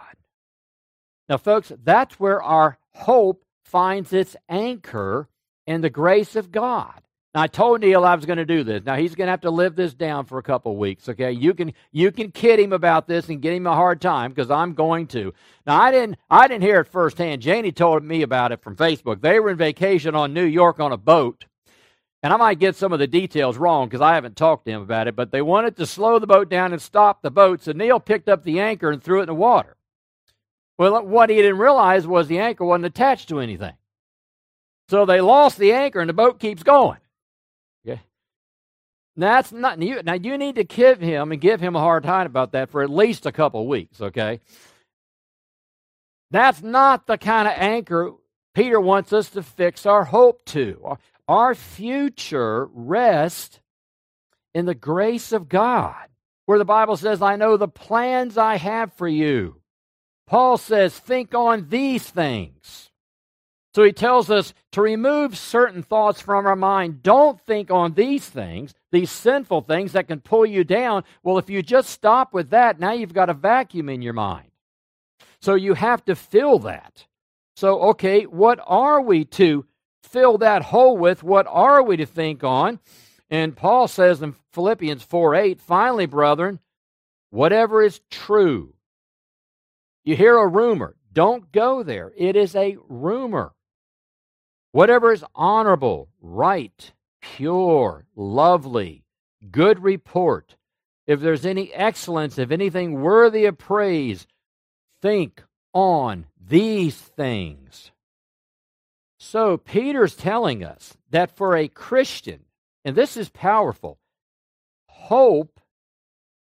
Now, 1.28 1.38
folks, 1.38 1.72
that's 1.82 2.20
where 2.20 2.42
our 2.42 2.78
hope 2.92 3.44
finds 3.64 4.12
its 4.12 4.36
anchor 4.48 5.28
in 5.66 5.80
the 5.80 5.90
grace 5.90 6.36
of 6.36 6.52
God. 6.52 7.00
Now, 7.34 7.42
I 7.42 7.46
told 7.48 7.80
Neil 7.80 8.04
I 8.04 8.14
was 8.14 8.26
going 8.26 8.38
to 8.38 8.44
do 8.44 8.62
this. 8.62 8.84
Now 8.84 8.94
he's 8.94 9.16
going 9.16 9.26
to 9.26 9.32
have 9.32 9.40
to 9.40 9.50
live 9.50 9.74
this 9.74 9.92
down 9.92 10.24
for 10.24 10.38
a 10.38 10.42
couple 10.42 10.70
of 10.70 10.78
weeks. 10.78 11.08
Okay, 11.08 11.32
you 11.32 11.52
can 11.52 11.72
you 11.90 12.12
can 12.12 12.30
kid 12.30 12.60
him 12.60 12.72
about 12.72 13.08
this 13.08 13.28
and 13.28 13.42
get 13.42 13.54
him 13.54 13.66
a 13.66 13.74
hard 13.74 14.00
time 14.00 14.30
because 14.30 14.52
I'm 14.52 14.74
going 14.74 15.08
to. 15.08 15.34
Now 15.66 15.80
I 15.80 15.90
didn't 15.90 16.16
I 16.30 16.46
didn't 16.46 16.62
hear 16.62 16.80
it 16.80 16.86
firsthand. 16.86 17.42
Janie 17.42 17.72
told 17.72 18.04
me 18.04 18.22
about 18.22 18.52
it 18.52 18.62
from 18.62 18.76
Facebook. 18.76 19.20
They 19.20 19.40
were 19.40 19.50
in 19.50 19.56
vacation 19.56 20.14
on 20.14 20.32
New 20.32 20.44
York 20.44 20.78
on 20.78 20.92
a 20.92 20.96
boat, 20.96 21.46
and 22.24 22.32
I 22.32 22.36
might 22.38 22.58
get 22.58 22.74
some 22.74 22.94
of 22.94 22.98
the 22.98 23.06
details 23.06 23.58
wrong 23.58 23.86
because 23.86 24.00
I 24.00 24.14
haven't 24.14 24.34
talked 24.34 24.64
to 24.64 24.72
him 24.72 24.80
about 24.80 25.08
it. 25.08 25.14
But 25.14 25.30
they 25.30 25.42
wanted 25.42 25.76
to 25.76 25.84
slow 25.84 26.18
the 26.18 26.26
boat 26.26 26.48
down 26.48 26.72
and 26.72 26.80
stop 26.80 27.20
the 27.20 27.30
boat, 27.30 27.62
so 27.62 27.72
Neil 27.72 28.00
picked 28.00 28.30
up 28.30 28.44
the 28.44 28.60
anchor 28.60 28.90
and 28.90 29.02
threw 29.02 29.18
it 29.18 29.24
in 29.24 29.26
the 29.26 29.34
water. 29.34 29.76
Well, 30.78 30.96
uh, 30.96 31.02
what 31.02 31.28
he 31.28 31.36
didn't 31.36 31.58
realize 31.58 32.06
was 32.06 32.26
the 32.26 32.38
anchor 32.38 32.64
wasn't 32.64 32.86
attached 32.86 33.28
to 33.28 33.40
anything. 33.40 33.74
So 34.88 35.04
they 35.04 35.20
lost 35.20 35.58
the 35.58 35.74
anchor 35.74 36.00
and 36.00 36.08
the 36.08 36.14
boat 36.14 36.40
keeps 36.40 36.62
going. 36.62 36.98
Okay. 37.86 38.00
That's 39.16 39.52
not 39.52 39.82
you. 39.82 40.02
Now 40.02 40.14
you 40.14 40.38
need 40.38 40.54
to 40.54 40.64
give 40.64 41.00
him 41.00 41.30
and 41.30 41.38
give 41.38 41.60
him 41.60 41.76
a 41.76 41.80
hard 41.80 42.04
time 42.04 42.24
about 42.24 42.52
that 42.52 42.70
for 42.70 42.82
at 42.82 42.88
least 42.88 43.26
a 43.26 43.32
couple 43.32 43.68
weeks. 43.68 44.00
Okay. 44.00 44.40
That's 46.30 46.62
not 46.62 47.06
the 47.06 47.18
kind 47.18 47.46
of 47.46 47.54
anchor 47.58 48.12
Peter 48.54 48.80
wants 48.80 49.12
us 49.12 49.28
to 49.30 49.42
fix 49.42 49.84
our 49.84 50.04
hope 50.04 50.42
to. 50.46 50.96
Our 51.28 51.54
future 51.54 52.66
rests 52.72 53.60
in 54.54 54.66
the 54.66 54.74
grace 54.74 55.32
of 55.32 55.48
God, 55.48 56.08
where 56.46 56.58
the 56.58 56.64
Bible 56.64 56.96
says, 56.96 57.22
"I 57.22 57.36
know 57.36 57.56
the 57.56 57.68
plans 57.68 58.36
I 58.36 58.56
have 58.56 58.92
for 58.92 59.08
you." 59.08 59.60
Paul 60.26 60.58
says, 60.58 60.98
"Think 60.98 61.34
on 61.34 61.68
these 61.68 62.08
things." 62.08 62.90
So 63.74 63.82
he 63.82 63.92
tells 63.92 64.30
us 64.30 64.54
to 64.70 64.80
remove 64.80 65.36
certain 65.36 65.82
thoughts 65.82 66.20
from 66.20 66.46
our 66.46 66.54
mind. 66.54 67.02
Don't 67.02 67.40
think 67.40 67.72
on 67.72 67.94
these 67.94 68.28
things, 68.28 68.72
these 68.92 69.10
sinful 69.10 69.62
things 69.62 69.92
that 69.92 70.06
can 70.06 70.20
pull 70.20 70.46
you 70.46 70.62
down. 70.62 71.02
Well, 71.24 71.38
if 71.38 71.50
you 71.50 71.60
just 71.60 71.90
stop 71.90 72.32
with 72.32 72.50
that, 72.50 72.78
now 72.78 72.92
you've 72.92 73.12
got 73.12 73.30
a 73.30 73.34
vacuum 73.34 73.88
in 73.88 74.00
your 74.00 74.12
mind. 74.12 74.52
So 75.40 75.54
you 75.54 75.74
have 75.74 76.04
to 76.04 76.14
fill 76.14 76.60
that. 76.60 77.06
So, 77.56 77.80
okay, 77.90 78.26
what 78.26 78.60
are 78.64 79.00
we 79.00 79.24
to 79.24 79.66
fill 80.04 80.38
that 80.38 80.62
hole 80.62 80.96
with? 80.96 81.22
What 81.22 81.46
are 81.48 81.82
we 81.82 81.96
to 81.96 82.06
think 82.06 82.44
on? 82.44 82.78
And 83.30 83.56
Paul 83.56 83.88
says 83.88 84.22
in 84.22 84.34
Philippians 84.52 85.02
4 85.02 85.34
8, 85.34 85.60
finally, 85.60 86.06
brethren, 86.06 86.60
whatever 87.30 87.82
is 87.82 88.00
true. 88.10 88.74
You 90.04 90.16
hear 90.16 90.36
a 90.36 90.46
rumor. 90.46 90.96
Don't 91.12 91.50
go 91.50 91.82
there. 91.82 92.12
It 92.16 92.36
is 92.36 92.54
a 92.54 92.76
rumor. 92.88 93.52
Whatever 94.72 95.12
is 95.12 95.24
honorable, 95.34 96.08
right, 96.20 96.92
pure, 97.22 98.06
lovely, 98.16 99.04
good 99.50 99.82
report, 99.82 100.56
if 101.06 101.20
there's 101.20 101.46
any 101.46 101.72
excellence, 101.72 102.38
if 102.38 102.50
anything 102.50 103.00
worthy 103.00 103.44
of 103.44 103.56
praise, 103.56 104.26
think 105.00 105.42
on 105.72 106.26
these 106.40 106.96
things. 106.96 107.92
So, 109.26 109.56
Peter's 109.56 110.14
telling 110.14 110.62
us 110.62 110.98
that 111.10 111.34
for 111.34 111.56
a 111.56 111.66
Christian, 111.66 112.40
and 112.84 112.94
this 112.94 113.16
is 113.16 113.30
powerful, 113.30 113.98
hope 114.86 115.60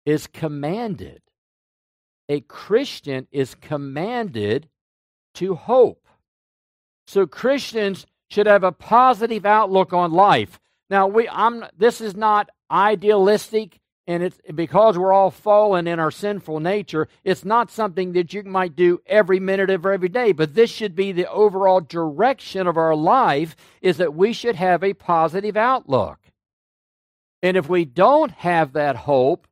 is 0.07 0.27
commanded. 0.27 1.21
A 2.31 2.41
Christian 2.41 3.29
is 3.31 3.55
commanded 3.55 4.71
to 5.35 5.57
hope. 5.57 6.09
So, 7.07 7.27
Christians 7.27 8.07
should 8.31 8.47
have 8.47 8.65
a 8.65 8.73
positive 8.73 9.45
outlook 9.45 9.93
on 9.93 10.11
life. 10.11 10.59
Now, 10.89 11.07
we, 11.07 11.29
I'm, 11.29 11.67
this 11.77 12.01
is 12.01 12.17
not 12.17 12.49
idealistic, 12.71 13.79
and 14.11 14.25
it's 14.25 14.41
because 14.53 14.99
we're 14.99 15.13
all 15.13 15.31
fallen 15.31 15.87
in 15.87 16.01
our 16.01 16.11
sinful 16.11 16.59
nature. 16.59 17.07
It's 17.23 17.45
not 17.45 17.71
something 17.71 18.13
that 18.15 18.35
you 18.35 18.43
might 18.43 18.75
do 18.75 19.01
every 19.07 19.39
minute 19.39 19.71
of 19.71 19.87
every 19.87 20.09
day, 20.09 20.33
but 20.33 20.55
this 20.55 20.69
should 20.69 20.97
be 20.97 21.13
the 21.13 21.31
overall 21.31 21.81
direction 21.81 22.67
of 22.67 22.77
our 22.77 22.97
life: 22.97 23.55
is 23.81 23.99
that 23.99 24.13
we 24.13 24.33
should 24.33 24.57
have 24.57 24.83
a 24.83 24.95
positive 24.95 25.57
outlook. 25.57 26.19
And 27.41 27.57
if 27.57 27.69
we 27.69 27.85
don't 27.85 28.33
have 28.33 28.73
that 28.73 28.97
hope, 28.97 29.47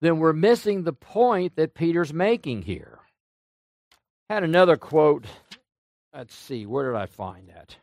then 0.00 0.20
we're 0.20 0.32
missing 0.32 0.82
the 0.82 0.94
point 0.94 1.56
that 1.56 1.74
Peter's 1.74 2.14
making 2.14 2.62
here. 2.62 2.98
Had 4.30 4.42
another 4.42 4.78
quote. 4.78 5.26
Let's 6.14 6.34
see, 6.34 6.64
where 6.64 6.90
did 6.90 6.96
I 6.96 7.04
find 7.04 7.50
that? 7.50 7.76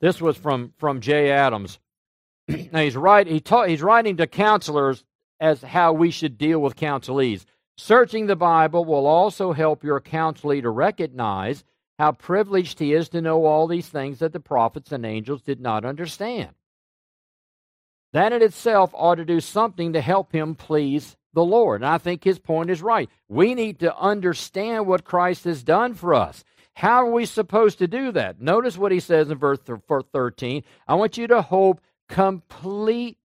This 0.00 0.20
was 0.20 0.36
from, 0.36 0.72
from 0.78 1.00
Jay 1.00 1.32
Adams. 1.32 1.80
Now 2.72 2.80
he's, 2.80 2.96
right, 2.96 3.26
he 3.26 3.40
ta- 3.40 3.64
he's 3.64 3.82
writing 3.82 4.16
to 4.18 4.26
counselors 4.26 5.04
as 5.40 5.62
how 5.62 5.92
we 5.92 6.10
should 6.10 6.38
deal 6.38 6.60
with 6.60 6.76
counselees. 6.76 7.44
Searching 7.76 8.26
the 8.26 8.36
Bible 8.36 8.84
will 8.84 9.06
also 9.06 9.52
help 9.52 9.82
your 9.82 10.00
counselee 10.00 10.62
to 10.62 10.70
recognize 10.70 11.64
how 11.98 12.12
privileged 12.12 12.78
he 12.78 12.92
is 12.92 13.08
to 13.10 13.20
know 13.20 13.44
all 13.44 13.66
these 13.66 13.88
things 13.88 14.18
that 14.20 14.32
the 14.32 14.40
prophets 14.40 14.92
and 14.92 15.04
angels 15.04 15.42
did 15.42 15.60
not 15.60 15.84
understand. 15.84 16.50
That 18.12 18.32
in 18.32 18.42
itself 18.42 18.90
ought 18.94 19.16
to 19.16 19.24
do 19.24 19.40
something 19.40 19.94
to 19.94 20.00
help 20.00 20.32
him 20.32 20.54
please 20.54 21.16
the 21.32 21.44
Lord. 21.44 21.80
And 21.80 21.88
I 21.88 21.98
think 21.98 22.22
his 22.22 22.38
point 22.38 22.70
is 22.70 22.82
right. 22.82 23.08
We 23.28 23.54
need 23.54 23.80
to 23.80 23.96
understand 23.96 24.86
what 24.86 25.04
Christ 25.04 25.44
has 25.44 25.62
done 25.62 25.94
for 25.94 26.14
us. 26.14 26.44
How 26.74 27.06
are 27.06 27.10
we 27.10 27.26
supposed 27.26 27.78
to 27.78 27.88
do 27.88 28.12
that? 28.12 28.40
Notice 28.40 28.78
what 28.78 28.92
he 28.92 29.00
says 29.00 29.30
in 29.30 29.38
verse 29.38 29.58
13. 29.60 30.62
I 30.88 30.94
want 30.94 31.18
you 31.18 31.26
to 31.26 31.42
hope 31.42 31.80
completely 32.12 33.16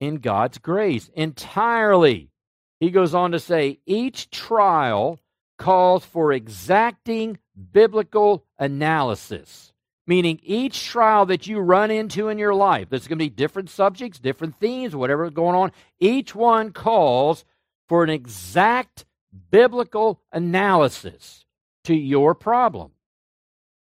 in 0.00 0.16
God's 0.16 0.58
grace, 0.58 1.08
entirely. 1.14 2.32
He 2.80 2.90
goes 2.90 3.14
on 3.14 3.30
to 3.30 3.38
say, 3.38 3.78
each 3.86 4.28
trial 4.30 5.20
calls 5.56 6.04
for 6.04 6.32
exacting 6.32 7.38
biblical 7.72 8.44
analysis, 8.58 9.72
meaning 10.04 10.40
each 10.42 10.84
trial 10.84 11.26
that 11.26 11.46
you 11.46 11.60
run 11.60 11.92
into 11.92 12.28
in 12.28 12.38
your 12.38 12.54
life, 12.54 12.88
there's 12.90 13.06
going 13.06 13.20
to 13.20 13.24
be 13.24 13.30
different 13.30 13.70
subjects, 13.70 14.18
different 14.18 14.58
themes, 14.58 14.96
whatever 14.96 15.26
is 15.26 15.30
going 15.30 15.54
on, 15.54 15.70
each 16.00 16.34
one 16.34 16.72
calls 16.72 17.44
for 17.88 18.02
an 18.02 18.10
exact 18.10 19.04
biblical 19.52 20.20
analysis 20.32 21.44
to 21.84 21.94
your 21.94 22.34
problem. 22.34 22.90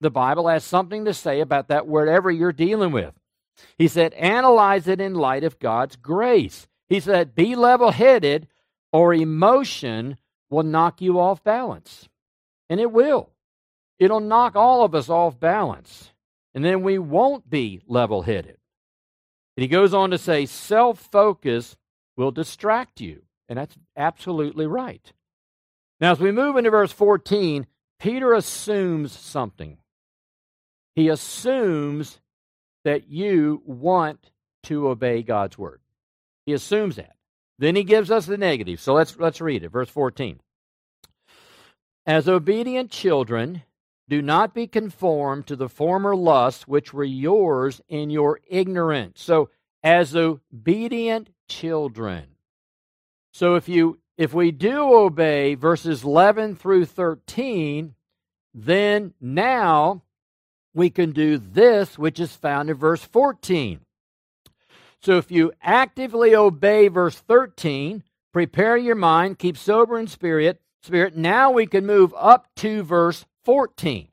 The 0.00 0.10
Bible 0.10 0.48
has 0.48 0.64
something 0.64 1.04
to 1.06 1.14
say 1.14 1.40
about 1.40 1.68
that 1.68 1.86
wherever 1.86 2.30
you're 2.30 2.52
dealing 2.52 2.92
with. 2.92 3.14
He 3.78 3.88
said, 3.88 4.12
analyze 4.14 4.86
it 4.86 5.00
in 5.00 5.14
light 5.14 5.44
of 5.44 5.58
God's 5.58 5.96
grace. 5.96 6.66
He 6.88 7.00
said, 7.00 7.34
be 7.34 7.54
level 7.56 7.90
headed, 7.90 8.48
or 8.92 9.14
emotion 9.14 10.18
will 10.50 10.62
knock 10.62 11.00
you 11.00 11.18
off 11.18 11.42
balance. 11.42 12.08
And 12.68 12.80
it 12.80 12.92
will. 12.92 13.30
It'll 13.98 14.20
knock 14.20 14.56
all 14.56 14.84
of 14.84 14.94
us 14.94 15.08
off 15.08 15.40
balance. 15.40 16.12
And 16.54 16.64
then 16.64 16.82
we 16.82 16.98
won't 16.98 17.48
be 17.48 17.80
level 17.86 18.22
headed. 18.22 18.56
And 19.56 19.62
he 19.62 19.68
goes 19.68 19.94
on 19.94 20.10
to 20.10 20.18
say, 20.18 20.46
self 20.46 20.98
focus 20.98 21.76
will 22.16 22.30
distract 22.30 23.00
you. 23.00 23.22
And 23.48 23.58
that's 23.58 23.76
absolutely 23.96 24.66
right. 24.66 25.12
Now, 26.00 26.12
as 26.12 26.20
we 26.20 26.30
move 26.30 26.56
into 26.56 26.70
verse 26.70 26.92
14, 26.92 27.66
Peter 27.98 28.34
assumes 28.34 29.12
something. 29.12 29.78
He 30.96 31.08
assumes 31.08 32.18
that 32.84 33.08
you 33.08 33.62
want 33.64 34.32
to 34.64 34.88
obey 34.88 35.22
God's 35.22 35.56
word. 35.56 35.80
He 36.46 36.52
assumes 36.52 36.96
that. 36.96 37.16
Then 37.58 37.76
he 37.76 37.84
gives 37.84 38.10
us 38.10 38.26
the 38.26 38.38
negative. 38.38 38.80
So 38.80 38.94
let's 38.94 39.18
let's 39.18 39.40
read 39.40 39.62
it. 39.62 39.68
Verse 39.68 39.88
14. 39.88 40.40
As 42.06 42.28
obedient 42.28 42.90
children, 42.90 43.62
do 44.08 44.22
not 44.22 44.54
be 44.54 44.66
conformed 44.66 45.46
to 45.46 45.56
the 45.56 45.68
former 45.68 46.14
lusts 46.14 46.68
which 46.68 46.92
were 46.92 47.04
yours 47.04 47.80
in 47.88 48.10
your 48.10 48.40
ignorance. 48.48 49.22
So 49.22 49.50
as 49.82 50.14
obedient 50.14 51.30
children. 51.48 52.24
So 53.32 53.54
if 53.56 53.68
you 53.68 53.98
if 54.16 54.32
we 54.32 54.50
do 54.50 54.94
obey 54.94 55.54
verses 55.54 56.04
11 56.04 56.56
through 56.56 56.86
13, 56.86 57.94
then 58.54 59.12
now 59.20 60.02
we 60.76 60.90
can 60.90 61.12
do 61.12 61.38
this, 61.38 61.98
which 61.98 62.20
is 62.20 62.36
found 62.36 62.68
in 62.68 62.76
verse 62.76 63.02
14. 63.02 63.80
So 65.00 65.16
if 65.16 65.30
you 65.30 65.52
actively 65.62 66.34
obey 66.34 66.88
verse 66.88 67.16
13, 67.16 68.02
prepare 68.32 68.76
your 68.76 68.94
mind, 68.94 69.38
keep 69.38 69.56
sober 69.56 69.98
in 69.98 70.06
spirit, 70.06 70.60
spirit, 70.82 71.16
now 71.16 71.50
we 71.50 71.66
can 71.66 71.86
move 71.86 72.14
up 72.16 72.48
to 72.56 72.82
verse 72.82 73.24
14. 73.44 74.08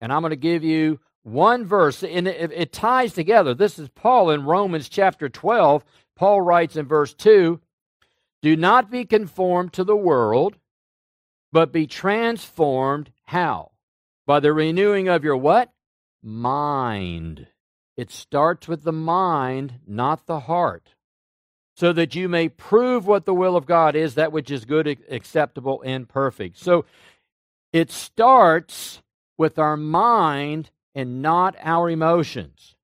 And 0.00 0.12
I'm 0.12 0.22
going 0.22 0.30
to 0.30 0.36
give 0.36 0.62
you 0.62 1.00
one 1.22 1.66
verse, 1.66 2.02
and 2.02 2.28
it, 2.28 2.52
it 2.52 2.72
ties 2.72 3.12
together. 3.12 3.52
This 3.52 3.78
is 3.78 3.88
Paul 3.88 4.30
in 4.30 4.44
Romans 4.44 4.88
chapter 4.88 5.28
12. 5.28 5.84
Paul 6.16 6.40
writes 6.40 6.76
in 6.76 6.86
verse 6.86 7.14
2 7.14 7.60
do 8.42 8.56
not 8.56 8.90
be 8.90 9.04
conformed 9.04 9.72
to 9.74 9.84
the 9.84 9.96
world, 9.96 10.56
but 11.52 11.72
be 11.72 11.86
transformed 11.86 13.12
how? 13.24 13.72
By 14.26 14.40
the 14.40 14.52
renewing 14.52 15.08
of 15.08 15.24
your 15.24 15.36
what? 15.36 15.72
Mind. 16.22 17.46
It 17.96 18.10
starts 18.10 18.68
with 18.68 18.84
the 18.84 18.92
mind, 18.92 19.80
not 19.86 20.26
the 20.26 20.40
heart. 20.40 20.94
So 21.76 21.92
that 21.92 22.14
you 22.14 22.28
may 22.28 22.48
prove 22.48 23.06
what 23.06 23.24
the 23.24 23.34
will 23.34 23.56
of 23.56 23.66
God 23.66 23.96
is, 23.96 24.14
that 24.14 24.32
which 24.32 24.50
is 24.50 24.64
good, 24.64 24.86
acceptable, 25.08 25.82
and 25.84 26.08
perfect. 26.08 26.58
So 26.58 26.84
it 27.72 27.90
starts 27.90 29.02
with 29.38 29.58
our 29.58 29.76
mind 29.76 30.70
and 30.94 31.22
not 31.22 31.56
our 31.62 31.88
emotions. 31.88 32.74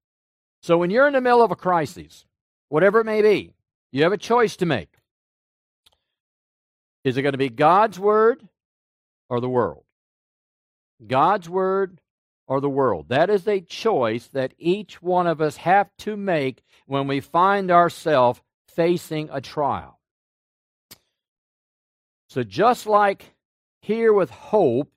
So 0.62 0.78
when 0.78 0.90
you're 0.90 1.06
in 1.06 1.12
the 1.12 1.20
middle 1.20 1.42
of 1.42 1.50
a 1.50 1.56
crisis, 1.56 2.24
whatever 2.68 3.00
it 3.00 3.04
may 3.04 3.22
be, 3.22 3.54
you 3.92 4.02
have 4.02 4.12
a 4.12 4.18
choice 4.18 4.56
to 4.56 4.66
make. 4.66 4.88
Is 7.04 7.16
it 7.16 7.22
going 7.22 7.32
to 7.32 7.38
be 7.38 7.48
God's 7.48 7.98
word 7.98 8.48
or 9.28 9.40
the 9.40 9.48
world? 9.48 9.84
God's 11.06 11.48
word 11.48 12.00
or 12.46 12.60
the 12.60 12.68
world? 12.68 13.06
That 13.08 13.30
is 13.30 13.46
a 13.46 13.60
choice 13.60 14.28
that 14.28 14.54
each 14.58 15.02
one 15.02 15.26
of 15.26 15.40
us 15.40 15.56
have 15.58 15.90
to 15.98 16.16
make 16.16 16.62
when 16.86 17.06
we 17.06 17.20
find 17.20 17.70
ourselves 17.70 18.40
facing 18.68 19.28
a 19.32 19.40
trial. 19.40 19.98
So 22.28 22.42
just 22.42 22.86
like 22.86 23.34
here 23.80 24.12
with 24.12 24.30
hope, 24.30 24.90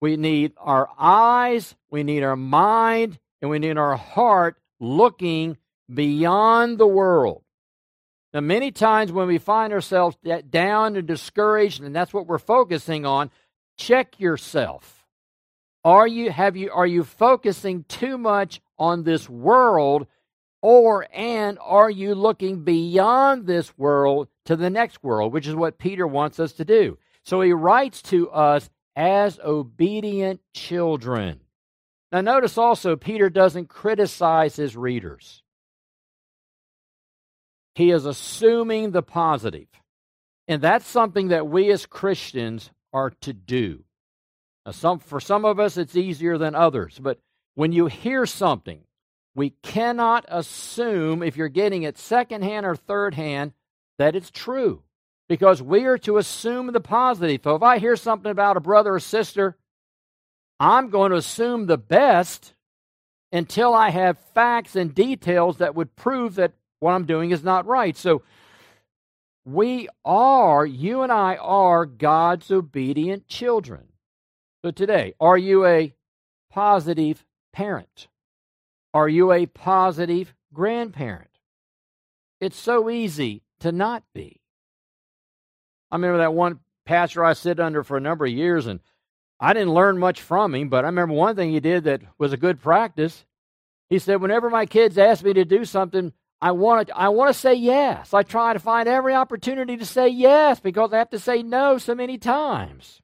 we 0.00 0.16
need 0.16 0.52
our 0.58 0.88
eyes, 0.98 1.74
we 1.90 2.02
need 2.02 2.22
our 2.22 2.36
mind, 2.36 3.18
and 3.40 3.50
we 3.50 3.58
need 3.58 3.78
our 3.78 3.96
heart 3.96 4.56
looking 4.78 5.56
beyond 5.92 6.78
the 6.78 6.86
world. 6.86 7.42
Now, 8.32 8.40
many 8.40 8.70
times 8.70 9.10
when 9.10 9.26
we 9.26 9.38
find 9.38 9.72
ourselves 9.72 10.16
down 10.50 10.96
and 10.96 11.06
discouraged, 11.06 11.82
and 11.82 11.94
that's 11.94 12.12
what 12.12 12.26
we're 12.26 12.38
focusing 12.38 13.04
on, 13.04 13.30
check 13.76 14.20
yourself. 14.20 14.99
Are 15.84 16.06
you 16.06 16.30
have 16.30 16.56
you 16.56 16.70
are 16.70 16.86
you 16.86 17.04
focusing 17.04 17.84
too 17.84 18.18
much 18.18 18.60
on 18.78 19.02
this 19.02 19.28
world 19.28 20.06
or 20.62 21.06
and 21.12 21.58
are 21.60 21.90
you 21.90 22.14
looking 22.14 22.64
beyond 22.64 23.46
this 23.46 23.76
world 23.78 24.28
to 24.44 24.56
the 24.56 24.70
next 24.70 25.02
world, 25.02 25.32
which 25.32 25.46
is 25.46 25.54
what 25.54 25.78
Peter 25.78 26.06
wants 26.06 26.38
us 26.40 26.52
to 26.54 26.64
do. 26.64 26.98
So 27.24 27.40
he 27.40 27.52
writes 27.52 28.02
to 28.02 28.30
us 28.30 28.68
as 28.96 29.38
obedient 29.38 30.40
children. 30.52 31.40
Now, 32.12 32.20
notice 32.22 32.58
also, 32.58 32.96
Peter 32.96 33.30
doesn't 33.30 33.68
criticize 33.68 34.56
his 34.56 34.76
readers. 34.76 35.42
He 37.74 37.92
is 37.92 38.04
assuming 38.04 38.90
the 38.90 39.02
positive. 39.02 39.68
And 40.48 40.60
that's 40.60 40.86
something 40.86 41.28
that 41.28 41.46
we 41.46 41.70
as 41.70 41.86
Christians 41.86 42.70
are 42.92 43.10
to 43.20 43.32
do. 43.32 43.84
Now, 44.66 44.72
some, 44.72 44.98
for 44.98 45.20
some 45.20 45.44
of 45.44 45.58
us, 45.58 45.76
it's 45.76 45.96
easier 45.96 46.38
than 46.38 46.54
others. 46.54 46.98
But 47.00 47.18
when 47.54 47.72
you 47.72 47.86
hear 47.86 48.26
something, 48.26 48.82
we 49.34 49.50
cannot 49.62 50.24
assume, 50.28 51.22
if 51.22 51.36
you're 51.36 51.48
getting 51.48 51.84
it 51.84 51.98
secondhand 51.98 52.66
or 52.66 52.76
third 52.76 53.14
hand, 53.14 53.52
that 53.98 54.16
it's 54.16 54.30
true 54.30 54.82
because 55.28 55.62
we 55.62 55.84
are 55.84 55.98
to 55.98 56.18
assume 56.18 56.72
the 56.72 56.80
positive. 56.80 57.40
So 57.44 57.54
if 57.54 57.62
I 57.62 57.78
hear 57.78 57.96
something 57.96 58.30
about 58.30 58.56
a 58.56 58.60
brother 58.60 58.94
or 58.94 59.00
sister, 59.00 59.56
I'm 60.58 60.90
going 60.90 61.10
to 61.10 61.16
assume 61.16 61.66
the 61.66 61.78
best 61.78 62.54
until 63.32 63.72
I 63.72 63.90
have 63.90 64.18
facts 64.34 64.74
and 64.74 64.94
details 64.94 65.58
that 65.58 65.74
would 65.74 65.94
prove 65.94 66.34
that 66.34 66.52
what 66.80 66.92
I'm 66.92 67.06
doing 67.06 67.30
is 67.30 67.44
not 67.44 67.66
right. 67.66 67.96
So 67.96 68.22
we 69.44 69.88
are, 70.04 70.66
you 70.66 71.02
and 71.02 71.12
I 71.12 71.36
are 71.36 71.86
God's 71.86 72.50
obedient 72.50 73.28
children. 73.28 73.89
So 74.62 74.70
today, 74.70 75.14
are 75.18 75.38
you 75.38 75.64
a 75.64 75.94
positive 76.50 77.24
parent? 77.52 78.08
Are 78.92 79.08
you 79.08 79.32
a 79.32 79.46
positive 79.46 80.34
grandparent? 80.52 81.30
It's 82.40 82.58
so 82.58 82.90
easy 82.90 83.42
to 83.60 83.72
not 83.72 84.02
be. 84.14 84.42
I 85.90 85.96
remember 85.96 86.18
that 86.18 86.34
one 86.34 86.60
pastor 86.84 87.24
I 87.24 87.32
sit 87.32 87.58
under 87.58 87.82
for 87.82 87.96
a 87.96 88.02
number 88.02 88.26
of 88.26 88.32
years, 88.32 88.66
and 88.66 88.80
I 89.38 89.54
didn't 89.54 89.72
learn 89.72 89.98
much 89.98 90.20
from 90.20 90.54
him, 90.54 90.68
but 90.68 90.84
I 90.84 90.88
remember 90.88 91.14
one 91.14 91.36
thing 91.36 91.50
he 91.50 91.60
did 91.60 91.84
that 91.84 92.02
was 92.18 92.34
a 92.34 92.38
good 92.38 92.60
practice. 92.60 93.24
He 93.88 93.98
said, 93.98 94.20
Whenever 94.20 94.50
my 94.50 94.66
kids 94.66 94.98
ask 94.98 95.24
me 95.24 95.32
to 95.32 95.44
do 95.46 95.64
something, 95.64 96.12
I 96.42 96.52
want 96.52 96.88
to, 96.88 96.96
I 96.96 97.08
want 97.08 97.34
to 97.34 97.38
say 97.38 97.54
yes. 97.54 98.12
I 98.12 98.22
try 98.24 98.52
to 98.52 98.58
find 98.58 98.88
every 98.88 99.14
opportunity 99.14 99.78
to 99.78 99.86
say 99.86 100.08
yes 100.08 100.60
because 100.60 100.92
I 100.92 100.98
have 100.98 101.10
to 101.10 101.18
say 101.18 101.42
no 101.42 101.78
so 101.78 101.94
many 101.94 102.18
times. 102.18 103.00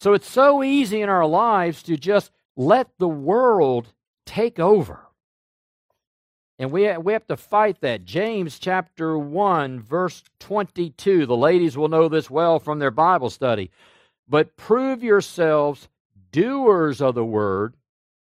So 0.00 0.12
it's 0.12 0.30
so 0.30 0.62
easy 0.62 1.02
in 1.02 1.08
our 1.08 1.26
lives 1.26 1.82
to 1.84 1.96
just 1.96 2.30
let 2.56 2.88
the 2.98 3.08
world 3.08 3.92
take 4.26 4.58
over. 4.58 5.00
And 6.58 6.72
we, 6.72 6.96
we 6.96 7.12
have 7.12 7.26
to 7.28 7.36
fight 7.36 7.80
that. 7.80 8.04
James 8.04 8.58
chapter 8.58 9.16
1, 9.16 9.80
verse 9.80 10.24
22. 10.40 11.26
The 11.26 11.36
ladies 11.36 11.76
will 11.76 11.88
know 11.88 12.08
this 12.08 12.28
well 12.28 12.58
from 12.58 12.78
their 12.78 12.90
Bible 12.90 13.30
study. 13.30 13.70
But 14.28 14.56
prove 14.56 15.02
yourselves 15.02 15.88
doers 16.32 17.00
of 17.00 17.14
the 17.14 17.24
word, 17.24 17.74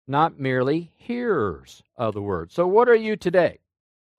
not 0.08 0.40
merely 0.40 0.92
hearers 0.96 1.84
of 1.98 2.14
the 2.14 2.22
word. 2.22 2.52
So, 2.52 2.66
what 2.66 2.90
are 2.90 2.96
you 2.96 3.16
today? 3.16 3.60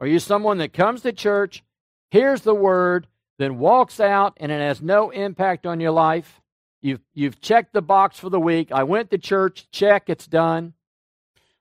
Are 0.01 0.07
you 0.07 0.19
someone 0.19 0.59
that 0.59 0.73
comes 0.73 1.01
to 1.03 1.13
church, 1.13 1.65
hears 2.11 2.43
the 2.43 2.55
word, 2.55 3.07
then 3.39 3.59
walks 3.59 4.01
out, 4.01 4.35
and 4.37 4.53
it 4.53 4.61
has 4.61 4.83
no 4.83 5.11
impact 5.11 5.67
on 5.67 5.81
your 5.81 5.91
life? 5.91 6.41
You've, 6.85 7.01
you've 7.15 7.41
checked 7.41 7.73
the 7.73 7.83
box 7.83 8.21
for 8.21 8.29
the 8.29 8.39
week. 8.39 8.71
I 8.71 8.85
went 8.85 9.11
to 9.11 9.19
church, 9.19 9.69
check, 9.73 10.05
it's 10.09 10.27
done. 10.27 10.75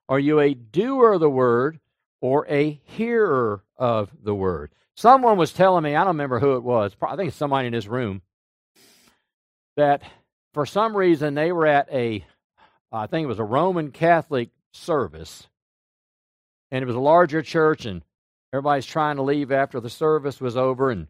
Are 0.10 0.20
you 0.20 0.40
a 0.40 0.54
doer 0.54 1.14
of 1.14 1.22
the 1.22 1.30
word 1.30 1.80
or 2.24 2.48
a 2.50 2.80
hearer 2.86 3.62
of 3.76 4.10
the 4.24 4.34
word. 4.34 4.72
Someone 4.96 5.38
was 5.38 5.52
telling 5.52 5.84
me, 5.84 5.94
I 5.94 6.06
don't 6.06 6.16
remember 6.16 6.40
who 6.40 6.56
it 6.56 6.64
was, 6.64 6.96
I 7.02 7.18
think 7.18 7.28
it's 7.28 7.38
somebody 7.38 7.68
in 7.68 7.74
this 7.74 7.86
room, 7.86 8.22
that 9.76 10.04
for 10.54 10.66
some 10.66 10.96
reason 10.96 11.34
they 11.34 11.52
were 11.52 11.68
at 11.68 11.92
a, 11.92 12.26
I 12.94 13.08
think 13.08 13.26
it 13.26 13.28
was 13.28 13.40
a 13.40 13.44
Roman 13.44 13.92
Catholic 13.92 14.52
service, 14.72 15.48
and 16.72 16.82
it 16.82 16.86
was 16.86 16.96
a 16.96 17.02
larger 17.02 17.42
church, 17.42 17.86
and 17.86 18.04
everybody's 18.54 18.86
trying 18.86 19.18
to 19.18 19.24
leave 19.24 19.52
after 19.52 19.82
the 19.82 19.90
service 19.90 20.40
was 20.40 20.56
over, 20.56 20.92
and 20.92 21.08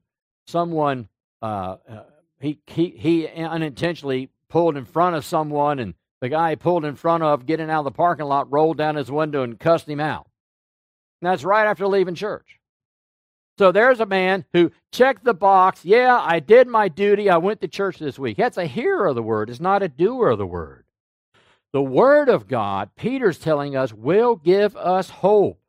someone, 0.48 1.10
uh, 1.44 1.78
uh 1.88 2.04
he, 2.44 2.60
he, 2.68 2.90
he 2.90 3.28
unintentionally 3.28 4.30
pulled 4.50 4.76
in 4.76 4.84
front 4.84 5.16
of 5.16 5.24
someone, 5.24 5.80
and 5.80 5.94
the 6.20 6.28
guy 6.28 6.52
he 6.52 6.56
pulled 6.58 6.84
in 6.84 6.96
front 6.96 7.24
of, 7.24 7.46
getting 7.46 7.70
out 7.70 7.80
of 7.80 7.86
the 7.86 7.92
parking 7.92 8.26
lot, 8.26 8.52
rolled 8.52 8.78
down 8.78 8.96
his 8.96 9.10
window 9.10 9.44
and 9.44 9.58
cussed 9.58 9.88
him 9.88 10.02
out. 10.02 10.28
And 11.22 11.32
that's 11.32 11.46
right 11.46 11.66
after 11.66 11.88
leaving 11.88 12.16
church. 12.16 12.60
So 13.58 13.72
there's 13.72 14.02
a 14.02 14.06
man 14.06 14.44
who 14.52 14.72
checked 14.92 15.24
the 15.24 15.34
box. 15.34 15.86
Yeah, 15.86 16.20
I 16.20 16.40
did 16.40 16.68
my 16.68 16.90
duty. 16.90 17.30
I 17.30 17.38
went 17.38 17.62
to 17.62 17.68
church 17.70 17.98
this 17.98 18.20
week. 18.20 18.36
That's 18.36 18.58
a 18.58 18.66
hearer 18.66 19.08
of 19.08 19.16
the 19.16 19.24
word, 19.24 19.50
it's 19.50 19.62
not 19.62 19.82
a 19.82 19.88
doer 19.88 20.32
of 20.32 20.38
the 20.38 20.46
word. 20.46 20.84
The 21.72 21.82
word 21.82 22.28
of 22.28 22.50
God, 22.50 22.90
Peter's 22.98 23.40
telling 23.40 23.76
us, 23.76 23.94
will 23.94 24.36
give 24.36 24.76
us 24.76 25.10
hope. 25.10 25.60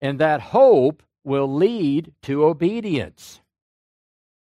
And 0.00 0.18
that 0.18 0.40
hope 0.40 1.04
will 1.22 1.54
lead 1.54 2.12
to 2.22 2.44
obedience. 2.44 3.41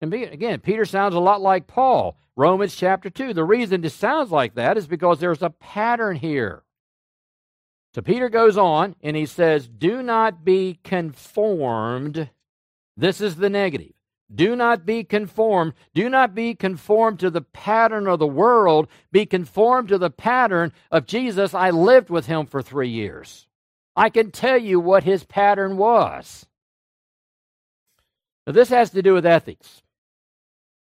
And 0.04 0.12
again, 0.12 0.60
Peter 0.60 0.84
sounds 0.84 1.14
a 1.14 1.20
lot 1.20 1.40
like 1.40 1.66
Paul, 1.66 2.18
Romans 2.36 2.76
chapter 2.76 3.08
2. 3.08 3.32
The 3.32 3.42
reason 3.42 3.80
this 3.80 3.94
sounds 3.94 4.30
like 4.30 4.54
that 4.54 4.76
is 4.76 4.86
because 4.86 5.18
there's 5.18 5.42
a 5.42 5.48
pattern 5.48 6.16
here. 6.16 6.62
So 7.94 8.02
Peter 8.02 8.28
goes 8.28 8.58
on 8.58 8.96
and 9.02 9.16
he 9.16 9.24
says, 9.24 9.66
Do 9.66 10.02
not 10.02 10.44
be 10.44 10.78
conformed. 10.84 12.28
This 12.98 13.22
is 13.22 13.36
the 13.36 13.48
negative. 13.48 13.92
Do 14.32 14.54
not 14.54 14.84
be 14.84 15.04
conformed. 15.04 15.72
Do 15.94 16.10
not 16.10 16.34
be 16.34 16.54
conformed 16.54 17.20
to 17.20 17.30
the 17.30 17.40
pattern 17.40 18.06
of 18.06 18.18
the 18.18 18.26
world. 18.26 18.88
Be 19.10 19.24
conformed 19.24 19.88
to 19.88 19.96
the 19.96 20.10
pattern 20.10 20.72
of 20.90 21.06
Jesus. 21.06 21.54
I 21.54 21.70
lived 21.70 22.10
with 22.10 22.26
him 22.26 22.44
for 22.44 22.60
three 22.60 22.90
years. 22.90 23.46
I 23.96 24.10
can 24.10 24.32
tell 24.32 24.58
you 24.58 24.80
what 24.80 25.04
his 25.04 25.24
pattern 25.24 25.78
was. 25.78 26.46
Now, 28.46 28.52
this 28.52 28.68
has 28.68 28.90
to 28.90 29.02
do 29.02 29.14
with 29.14 29.24
ethics. 29.24 29.83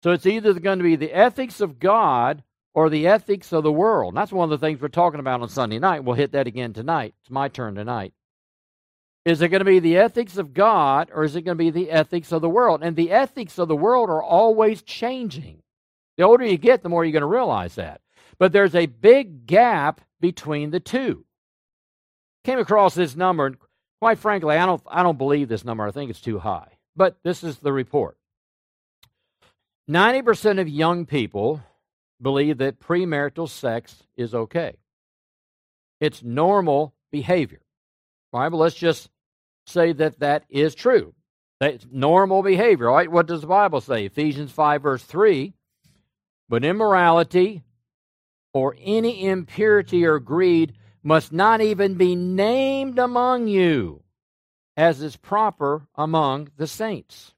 So 0.03 0.11
it's 0.11 0.25
either 0.25 0.53
going 0.53 0.79
to 0.79 0.83
be 0.83 0.95
the 0.95 1.13
ethics 1.13 1.59
of 1.59 1.79
God 1.79 2.43
or 2.73 2.89
the 2.89 3.07
ethics 3.07 3.51
of 3.51 3.63
the 3.63 3.71
world. 3.71 4.13
And 4.13 4.17
that's 4.17 4.31
one 4.31 4.51
of 4.51 4.59
the 4.59 4.65
things 4.65 4.79
we're 4.79 4.87
talking 4.87 5.19
about 5.19 5.41
on 5.41 5.49
Sunday 5.49 5.79
night. 5.79 6.03
We'll 6.03 6.15
hit 6.15 6.31
that 6.31 6.47
again 6.47 6.73
tonight. 6.73 7.15
It's 7.21 7.29
my 7.29 7.47
turn 7.49 7.75
tonight. 7.75 8.13
Is 9.25 9.41
it 9.41 9.49
going 9.49 9.59
to 9.59 9.65
be 9.65 9.79
the 9.79 9.97
ethics 9.97 10.37
of 10.37 10.53
God 10.53 11.11
or 11.13 11.23
is 11.23 11.35
it 11.35 11.41
going 11.41 11.57
to 11.57 11.63
be 11.63 11.71
the 11.71 11.91
ethics 11.91 12.31
of 12.31 12.41
the 12.41 12.49
world? 12.49 12.81
And 12.81 12.95
the 12.95 13.11
ethics 13.11 13.59
of 13.59 13.67
the 13.67 13.75
world 13.75 14.09
are 14.09 14.23
always 14.23 14.81
changing. 14.81 15.61
The 16.17 16.23
older 16.23 16.45
you 16.45 16.57
get, 16.57 16.83
the 16.83 16.89
more 16.89 17.03
you're 17.03 17.11
going 17.11 17.21
to 17.21 17.27
realize 17.27 17.75
that. 17.75 18.01
But 18.37 18.53
there's 18.53 18.75
a 18.75 18.85
big 18.85 19.45
gap 19.45 20.01
between 20.21 20.71
the 20.71 20.79
two. 20.79 21.25
Came 22.45 22.59
across 22.59 22.95
this 22.95 23.15
number, 23.15 23.45
and 23.45 23.57
quite 23.99 24.17
frankly, 24.17 24.55
I 24.55 24.65
don't, 24.65 24.81
I 24.87 25.03
don't 25.03 25.17
believe 25.17 25.49
this 25.49 25.65
number. 25.65 25.85
I 25.85 25.91
think 25.91 26.09
it's 26.09 26.21
too 26.21 26.39
high. 26.39 26.77
But 26.95 27.17
this 27.23 27.43
is 27.43 27.59
the 27.59 27.73
report. 27.73 28.17
90% 29.89 30.61
of 30.61 30.69
young 30.69 31.05
people 31.05 31.61
believe 32.21 32.59
that 32.59 32.79
premarital 32.79 33.49
sex 33.49 34.03
is 34.15 34.35
okay. 34.35 34.75
It's 35.99 36.23
normal 36.23 36.93
behavior. 37.11 37.61
Right, 38.31 38.49
but 38.49 38.57
let's 38.57 38.75
just 38.75 39.09
say 39.65 39.91
that 39.93 40.19
that 40.19 40.43
is 40.49 40.75
true. 40.75 41.15
That's 41.59 41.85
normal 41.91 42.43
behavior. 42.43 42.89
All 42.89 42.95
right, 42.95 43.11
what 43.11 43.25
does 43.25 43.41
the 43.41 43.47
Bible 43.47 43.81
say? 43.81 44.05
Ephesians 44.05 44.51
5, 44.51 44.83
verse 44.83 45.03
3 45.03 45.53
But 46.47 46.63
immorality 46.63 47.63
or 48.53 48.75
any 48.79 49.25
impurity 49.25 50.05
or 50.05 50.19
greed 50.19 50.73
must 51.03 51.31
not 51.31 51.61
even 51.61 51.95
be 51.95 52.15
named 52.15 52.99
among 52.99 53.47
you, 53.47 54.03
as 54.77 55.01
is 55.01 55.15
proper 55.15 55.87
among 55.95 56.49
the 56.57 56.67
saints. 56.67 57.33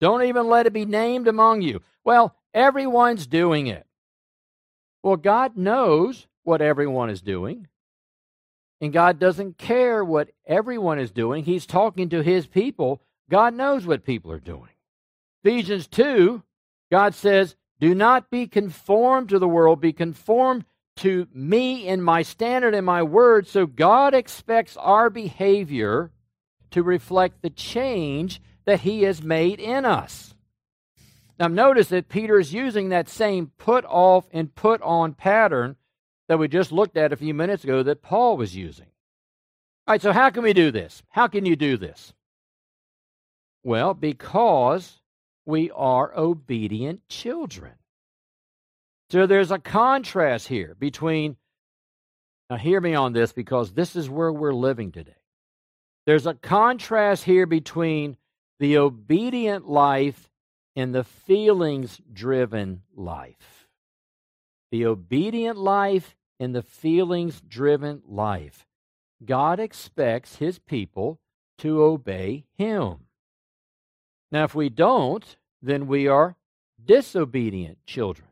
Don't 0.00 0.24
even 0.24 0.48
let 0.48 0.66
it 0.66 0.72
be 0.72 0.84
named 0.84 1.28
among 1.28 1.62
you. 1.62 1.80
Well, 2.04 2.34
everyone's 2.52 3.26
doing 3.26 3.66
it. 3.66 3.86
Well, 5.02 5.16
God 5.16 5.56
knows 5.56 6.26
what 6.42 6.60
everyone 6.60 7.10
is 7.10 7.22
doing. 7.22 7.68
And 8.80 8.92
God 8.92 9.18
doesn't 9.18 9.56
care 9.56 10.04
what 10.04 10.30
everyone 10.46 10.98
is 10.98 11.10
doing. 11.10 11.44
He's 11.44 11.64
talking 11.64 12.10
to 12.10 12.22
his 12.22 12.46
people. 12.46 13.00
God 13.30 13.54
knows 13.54 13.86
what 13.86 14.04
people 14.04 14.30
are 14.32 14.40
doing. 14.40 14.70
Ephesians 15.42 15.86
2, 15.86 16.42
God 16.90 17.14
says, 17.14 17.56
Do 17.80 17.94
not 17.94 18.30
be 18.30 18.46
conformed 18.46 19.30
to 19.30 19.38
the 19.38 19.48
world, 19.48 19.80
be 19.80 19.92
conformed 19.92 20.64
to 20.96 21.26
me 21.32 21.86
in 21.86 22.02
my 22.02 22.22
standard 22.22 22.74
and 22.74 22.84
my 22.84 23.02
word. 23.02 23.46
So 23.46 23.66
God 23.66 24.14
expects 24.14 24.76
our 24.76 25.10
behavior 25.10 26.10
to 26.70 26.82
reflect 26.82 27.42
the 27.42 27.50
change 27.50 28.40
that 28.66 28.80
he 28.80 29.04
has 29.04 29.22
made 29.22 29.60
in 29.60 29.84
us. 29.84 30.34
Now, 31.38 31.48
notice 31.48 31.88
that 31.88 32.08
Peter 32.08 32.38
is 32.38 32.52
using 32.52 32.88
that 32.88 33.08
same 33.08 33.52
put 33.58 33.84
off 33.84 34.26
and 34.32 34.54
put 34.54 34.82
on 34.82 35.14
pattern 35.14 35.76
that 36.28 36.38
we 36.38 36.48
just 36.48 36.72
looked 36.72 36.96
at 36.96 37.12
a 37.12 37.16
few 37.16 37.34
minutes 37.34 37.62
ago 37.62 37.82
that 37.82 38.02
Paul 38.02 38.36
was 38.36 38.56
using. 38.56 38.86
All 39.86 39.92
right, 39.92 40.02
so 40.02 40.12
how 40.12 40.30
can 40.30 40.42
we 40.42 40.52
do 40.52 40.70
this? 40.70 41.02
How 41.10 41.28
can 41.28 41.44
you 41.46 41.54
do 41.54 41.76
this? 41.76 42.12
Well, 43.62 43.94
because 43.94 45.00
we 45.44 45.70
are 45.70 46.16
obedient 46.16 47.08
children. 47.08 47.74
So 49.10 49.26
there's 49.26 49.52
a 49.52 49.58
contrast 49.58 50.48
here 50.48 50.74
between, 50.78 51.36
now 52.50 52.56
hear 52.56 52.80
me 52.80 52.94
on 52.94 53.12
this 53.12 53.32
because 53.32 53.72
this 53.72 53.94
is 53.94 54.10
where 54.10 54.32
we're 54.32 54.52
living 54.52 54.90
today. 54.90 55.14
There's 56.06 56.26
a 56.26 56.34
contrast 56.34 57.22
here 57.22 57.46
between 57.46 58.16
the 58.58 58.78
obedient 58.78 59.68
life 59.68 60.30
and 60.74 60.94
the 60.94 61.04
feelings 61.04 62.00
driven 62.12 62.82
life. 62.94 63.68
The 64.70 64.86
obedient 64.86 65.58
life 65.58 66.16
and 66.38 66.54
the 66.54 66.62
feelings 66.62 67.40
driven 67.40 68.02
life. 68.06 68.66
God 69.24 69.58
expects 69.58 70.36
his 70.36 70.58
people 70.58 71.18
to 71.58 71.82
obey 71.82 72.44
him. 72.58 73.06
Now, 74.30 74.44
if 74.44 74.54
we 74.54 74.68
don't, 74.68 75.36
then 75.62 75.86
we 75.86 76.08
are 76.08 76.36
disobedient 76.84 77.78
children. 77.86 78.28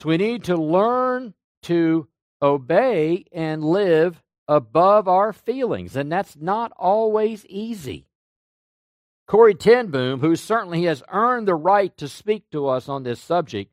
So 0.00 0.08
we 0.08 0.16
need 0.16 0.44
to 0.44 0.56
learn 0.56 1.34
to 1.62 2.08
obey 2.42 3.24
and 3.32 3.64
live 3.64 4.22
above 4.48 5.08
our 5.08 5.32
feelings, 5.32 5.96
and 5.96 6.10
that's 6.10 6.36
not 6.36 6.72
always 6.76 7.46
easy. 7.46 8.05
Corrie 9.26 9.54
ten 9.54 9.88
Boom, 9.88 10.20
who 10.20 10.36
certainly 10.36 10.84
has 10.84 11.02
earned 11.10 11.48
the 11.48 11.54
right 11.54 11.96
to 11.96 12.08
speak 12.08 12.44
to 12.50 12.68
us 12.68 12.88
on 12.88 13.02
this 13.02 13.20
subject, 13.20 13.72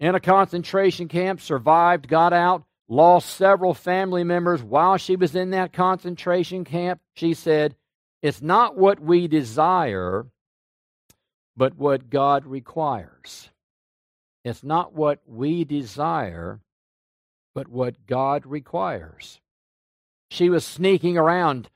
in 0.00 0.14
a 0.14 0.20
concentration 0.20 1.08
camp, 1.08 1.40
survived, 1.40 2.08
got 2.08 2.32
out, 2.32 2.64
lost 2.88 3.30
several 3.30 3.74
family 3.74 4.24
members 4.24 4.62
while 4.62 4.96
she 4.96 5.16
was 5.16 5.34
in 5.34 5.50
that 5.50 5.72
concentration 5.72 6.64
camp. 6.64 7.00
She 7.14 7.34
said, 7.34 7.74
It's 8.22 8.42
not 8.42 8.76
what 8.76 9.00
we 9.00 9.28
desire, 9.28 10.26
but 11.56 11.76
what 11.76 12.10
God 12.10 12.46
requires. 12.46 13.50
It's 14.44 14.62
not 14.62 14.92
what 14.92 15.20
we 15.26 15.64
desire, 15.64 16.60
but 17.54 17.68
what 17.68 18.06
God 18.06 18.46
requires. 18.46 19.40
She 20.30 20.50
was 20.50 20.64
sneaking 20.64 21.16
around 21.16 21.68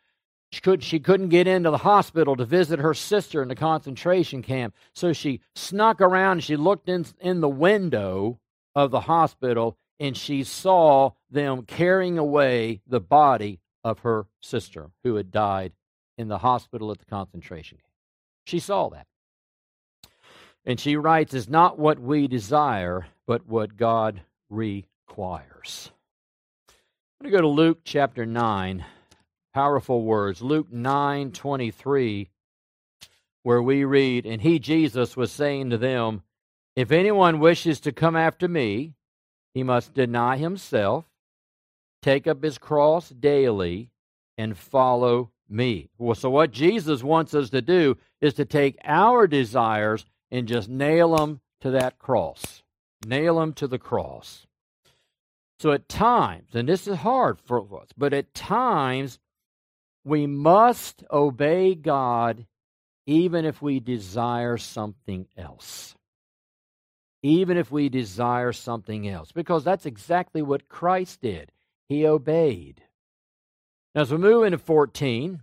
she, 0.50 0.60
could, 0.60 0.82
she 0.82 0.98
couldn't 0.98 1.28
get 1.28 1.46
into 1.46 1.70
the 1.70 1.78
hospital 1.78 2.34
to 2.36 2.44
visit 2.44 2.80
her 2.80 2.94
sister 2.94 3.40
in 3.40 3.48
the 3.48 3.54
concentration 3.54 4.42
camp. 4.42 4.74
So 4.92 5.12
she 5.12 5.40
snuck 5.54 6.00
around 6.00 6.42
she 6.42 6.56
looked 6.56 6.88
in, 6.88 7.06
in 7.20 7.40
the 7.40 7.48
window 7.48 8.40
of 8.74 8.90
the 8.90 9.00
hospital 9.00 9.76
and 10.00 10.16
she 10.16 10.42
saw 10.42 11.12
them 11.30 11.62
carrying 11.62 12.18
away 12.18 12.80
the 12.86 13.00
body 13.00 13.60
of 13.84 14.00
her 14.00 14.26
sister 14.40 14.90
who 15.04 15.14
had 15.16 15.30
died 15.30 15.72
in 16.18 16.28
the 16.28 16.38
hospital 16.38 16.90
at 16.90 16.98
the 16.98 17.04
concentration 17.04 17.78
camp. 17.78 17.92
She 18.44 18.58
saw 18.58 18.88
that. 18.90 19.06
And 20.64 20.80
she 20.80 20.96
writes, 20.96 21.32
is 21.32 21.48
not 21.48 21.78
what 21.78 21.98
we 21.98 22.28
desire, 22.28 23.06
but 23.26 23.46
what 23.46 23.76
God 23.76 24.20
requires. 24.48 25.92
I'm 27.20 27.24
going 27.24 27.32
to 27.32 27.38
go 27.38 27.42
to 27.42 27.48
Luke 27.48 27.80
chapter 27.84 28.26
9 28.26 28.84
powerful 29.52 30.02
words. 30.02 30.42
Luke 30.42 30.72
9 30.72 31.32
23, 31.32 32.28
where 33.42 33.62
we 33.62 33.84
read, 33.84 34.26
And 34.26 34.42
he, 34.42 34.58
Jesus, 34.58 35.16
was 35.16 35.32
saying 35.32 35.70
to 35.70 35.78
them, 35.78 36.22
If 36.76 36.92
anyone 36.92 37.40
wishes 37.40 37.80
to 37.80 37.92
come 37.92 38.16
after 38.16 38.48
me, 38.48 38.94
he 39.54 39.62
must 39.62 39.94
deny 39.94 40.36
himself, 40.36 41.06
take 42.02 42.26
up 42.26 42.42
his 42.42 42.58
cross 42.58 43.08
daily, 43.08 43.90
and 44.38 44.56
follow 44.56 45.30
me. 45.48 45.90
Well, 45.98 46.14
so, 46.14 46.30
what 46.30 46.52
Jesus 46.52 47.02
wants 47.02 47.34
us 47.34 47.50
to 47.50 47.60
do 47.60 47.98
is 48.20 48.34
to 48.34 48.44
take 48.44 48.78
our 48.84 49.26
desires 49.26 50.06
and 50.30 50.46
just 50.46 50.68
nail 50.68 51.16
them 51.16 51.40
to 51.60 51.70
that 51.72 51.98
cross. 51.98 52.62
Nail 53.04 53.40
them 53.40 53.52
to 53.54 53.66
the 53.66 53.78
cross. 53.78 54.46
So, 55.58 55.72
at 55.72 55.88
times, 55.88 56.54
and 56.54 56.68
this 56.68 56.86
is 56.86 56.98
hard 56.98 57.38
for 57.40 57.60
us, 57.80 57.88
but 57.96 58.14
at 58.14 58.32
times 58.32 59.18
we 60.04 60.26
must 60.26 61.04
obey 61.10 61.74
God 61.74 62.46
even 63.06 63.44
if 63.44 63.60
we 63.60 63.80
desire 63.80 64.56
something 64.56 65.26
else. 65.36 65.94
Even 67.22 67.56
if 67.56 67.70
we 67.70 67.88
desire 67.88 68.52
something 68.52 69.08
else. 69.08 69.32
Because 69.32 69.64
that's 69.64 69.86
exactly 69.86 70.42
what 70.42 70.68
Christ 70.68 71.20
did. 71.20 71.52
He 71.88 72.06
obeyed. 72.06 72.82
Now, 73.94 74.02
as 74.02 74.12
we 74.12 74.18
move 74.18 74.44
into 74.44 74.58
14, 74.58 75.42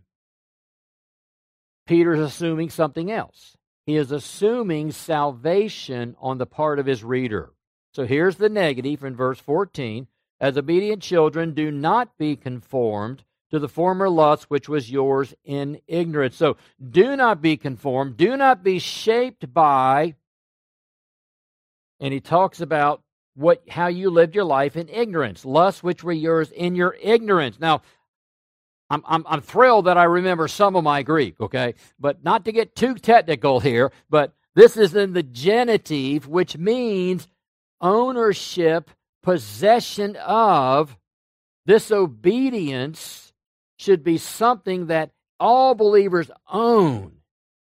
Peter's 1.86 2.20
assuming 2.20 2.70
something 2.70 3.12
else. 3.12 3.58
He 3.86 3.96
is 3.96 4.12
assuming 4.12 4.92
salvation 4.92 6.16
on 6.20 6.38
the 6.38 6.46
part 6.46 6.80
of 6.80 6.86
his 6.86 7.04
reader. 7.04 7.52
So 7.94 8.06
here's 8.06 8.36
the 8.38 8.50
negative 8.50 9.04
in 9.04 9.16
verse 9.16 9.40
14. 9.40 10.08
As 10.40 10.58
obedient 10.58 11.02
children, 11.02 11.54
do 11.54 11.72
not 11.72 12.18
be 12.18 12.36
conformed 12.36 13.24
to 13.52 13.60
the 13.60 13.70
former 13.70 14.10
lust 14.10 14.50
which 14.50 14.68
was 14.68 14.92
yours 14.92 15.34
in 15.44 15.80
ignorance. 15.88 16.36
So 16.36 16.58
do 16.90 17.16
not 17.16 17.42
be 17.42 17.58
conformed, 17.58 18.18
do 18.18 18.38
not 18.38 18.64
be 18.64 18.80
shaped 18.80 19.54
by. 19.54 20.16
And 22.00 22.14
he 22.14 22.20
talks 22.20 22.62
about 22.62 23.02
what 23.36 23.62
how 23.70 23.88
you 23.88 24.10
lived 24.10 24.36
your 24.36 24.44
life 24.44 24.76
in 24.76 24.90
ignorance, 24.90 25.46
lusts 25.46 25.84
which 25.84 26.04
were 26.04 26.12
yours 26.12 26.52
in 26.52 26.76
your 26.76 26.96
ignorance. 27.02 27.60
Now, 27.60 27.82
I'm, 28.90 29.04
I'm, 29.06 29.26
I'm 29.28 29.42
thrilled 29.42 29.86
that 29.86 29.98
I 29.98 30.06
remember 30.06 30.48
some 30.48 30.76
of 30.76 30.84
my 30.84 31.04
Greek, 31.04 31.40
okay? 31.42 31.76
But 32.00 32.24
not 32.24 32.46
to 32.46 32.52
get 32.52 32.76
too 32.76 32.96
technical 32.96 33.60
here, 33.60 33.92
but 34.10 34.34
this 34.56 34.78
is 34.78 34.96
in 34.96 35.14
the 35.14 35.24
genitive, 35.24 36.28
which 36.28 36.58
means 36.58 37.28
ownership, 37.82 38.90
possession 39.22 40.16
of, 40.16 40.98
this 41.66 41.92
obedience 41.92 43.27
should 43.78 44.04
be 44.04 44.18
something 44.18 44.88
that 44.88 45.12
all 45.40 45.76
believers 45.76 46.30
own. 46.52 47.14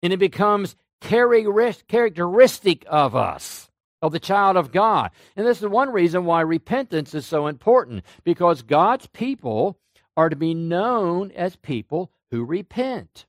And 0.01 0.11
it 0.11 0.17
becomes 0.17 0.75
characteristic 1.01 2.85
of 2.87 3.15
us, 3.15 3.69
of 4.01 4.11
the 4.11 4.19
child 4.19 4.57
of 4.57 4.71
God. 4.71 5.11
And 5.35 5.45
this 5.45 5.61
is 5.61 5.67
one 5.67 5.91
reason 5.91 6.25
why 6.25 6.41
repentance 6.41 7.13
is 7.13 7.25
so 7.25 7.47
important, 7.47 8.03
because 8.23 8.61
God's 8.61 9.07
people 9.07 9.77
are 10.17 10.29
to 10.29 10.35
be 10.35 10.53
known 10.53 11.31
as 11.31 11.55
people 11.55 12.11
who 12.31 12.43
repent. 12.43 13.25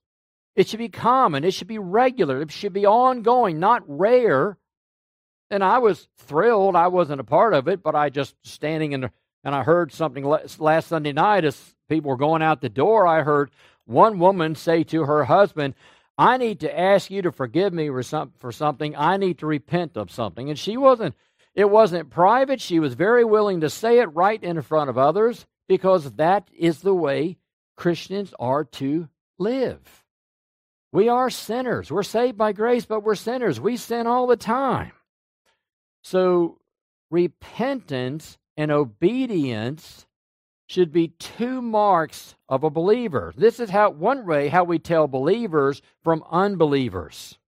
It 0.57 0.69
should 0.69 0.79
be 0.79 0.89
common, 0.89 1.45
it 1.45 1.55
should 1.55 1.69
be 1.69 1.79
regular, 1.79 2.43
it 2.43 2.51
should 2.51 2.73
be 2.73 2.87
ongoing, 2.87 3.61
not 3.61 3.83
rare. 3.87 4.59
And 5.53 5.65
I 5.65 5.79
was 5.79 6.09
thrilled. 6.19 6.77
I 6.77 6.87
wasn't 6.87 7.21
a 7.21 7.25
part 7.25 7.55
of 7.55 7.67
it, 7.67 7.83
but 7.83 7.97
I 7.97 8.09
just 8.09 8.37
standing 8.45 8.93
in 8.93 9.01
the, 9.01 9.11
and 9.45 9.55
I 9.55 9.63
heard 9.63 9.93
something 9.93 10.25
last 10.25 10.89
Sunday 10.89 11.13
night 11.13 11.45
as 11.45 11.75
people 11.89 12.11
were 12.11 12.17
going 12.17 12.43
out 12.43 12.61
the 12.61 12.69
door, 12.69 13.07
I 13.07 13.23
heard 13.23 13.51
one 13.87 14.19
woman 14.19 14.55
say 14.55 14.85
to 14.85 15.05
her 15.05 15.25
husband, 15.25 15.75
I 16.19 16.37
need 16.37 16.61
to 16.61 16.79
ask 16.79 17.11
you 17.11 17.23
to 17.23 17.33
forgive 17.33 17.73
me 17.73 17.89
for 17.89 18.53
something. 18.53 18.95
I 18.95 19.17
need 19.17 19.39
to 19.39 19.47
repent 19.47 19.97
of 19.97 20.11
something. 20.11 20.51
And 20.51 20.59
she 20.59 20.77
wasn't, 20.77 21.15
it 21.55 21.71
wasn't 21.71 22.11
private. 22.11 22.61
She 22.61 22.79
was 22.79 22.95
very 22.95 23.25
willing 23.25 23.63
to 23.63 23.71
say 23.71 24.01
it 24.01 24.15
right 24.15 24.43
in 24.43 24.61
front 24.61 24.91
of 24.91 24.99
others 24.99 25.47
because 25.67 26.13
that 26.13 26.49
is 26.57 26.81
the 26.81 26.95
way 26.95 27.39
Christians 27.77 28.35
are 28.39 28.65
to 28.65 29.09
live. 29.39 29.81
We 30.93 31.09
are 31.09 31.31
sinners. 31.31 31.91
We're 31.91 32.03
saved 32.03 32.37
by 32.37 32.53
grace, 32.53 32.85
but 32.85 33.03
we're 33.03 33.15
sinners. 33.15 33.61
We 33.61 33.77
sin 33.77 34.07
all 34.07 34.27
the 34.27 34.37
time. 34.37 34.93
So, 36.03 36.59
repentance 37.11 38.37
and 38.57 38.71
obedience 38.71 40.07
should 40.67 40.93
be 40.93 41.09
two 41.09 41.61
marks 41.61 42.37
of 42.49 42.63
a 42.63 42.71
believer. 42.71 43.35
This 43.37 43.59
is 43.59 43.71
how 43.71 43.91
one 43.91 44.25
way 44.25 44.49
how 44.49 44.65
we 44.65 44.79
tell 44.79 45.09
believers 45.09 45.83
from 46.05 46.23
unbelievers. 46.31 47.39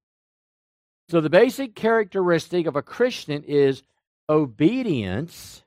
So 1.08 1.20
the 1.20 1.30
basic 1.30 1.74
characteristic 1.74 2.66
of 2.66 2.74
a 2.74 2.82
Christian 2.82 3.44
is 3.44 3.82
obedience. 4.28 5.62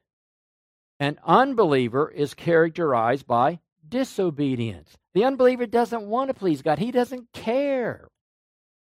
An 1.00 1.18
unbeliever 1.26 2.10
is 2.10 2.34
characterized 2.34 3.28
by 3.28 3.60
disobedience. 3.88 4.98
The 5.14 5.24
unbeliever 5.24 5.66
doesn't 5.66 6.08
want 6.08 6.30
to 6.30 6.34
please 6.34 6.62
God. 6.62 6.80
He 6.80 6.92
doesn't 6.92 7.32
care. 7.32 8.10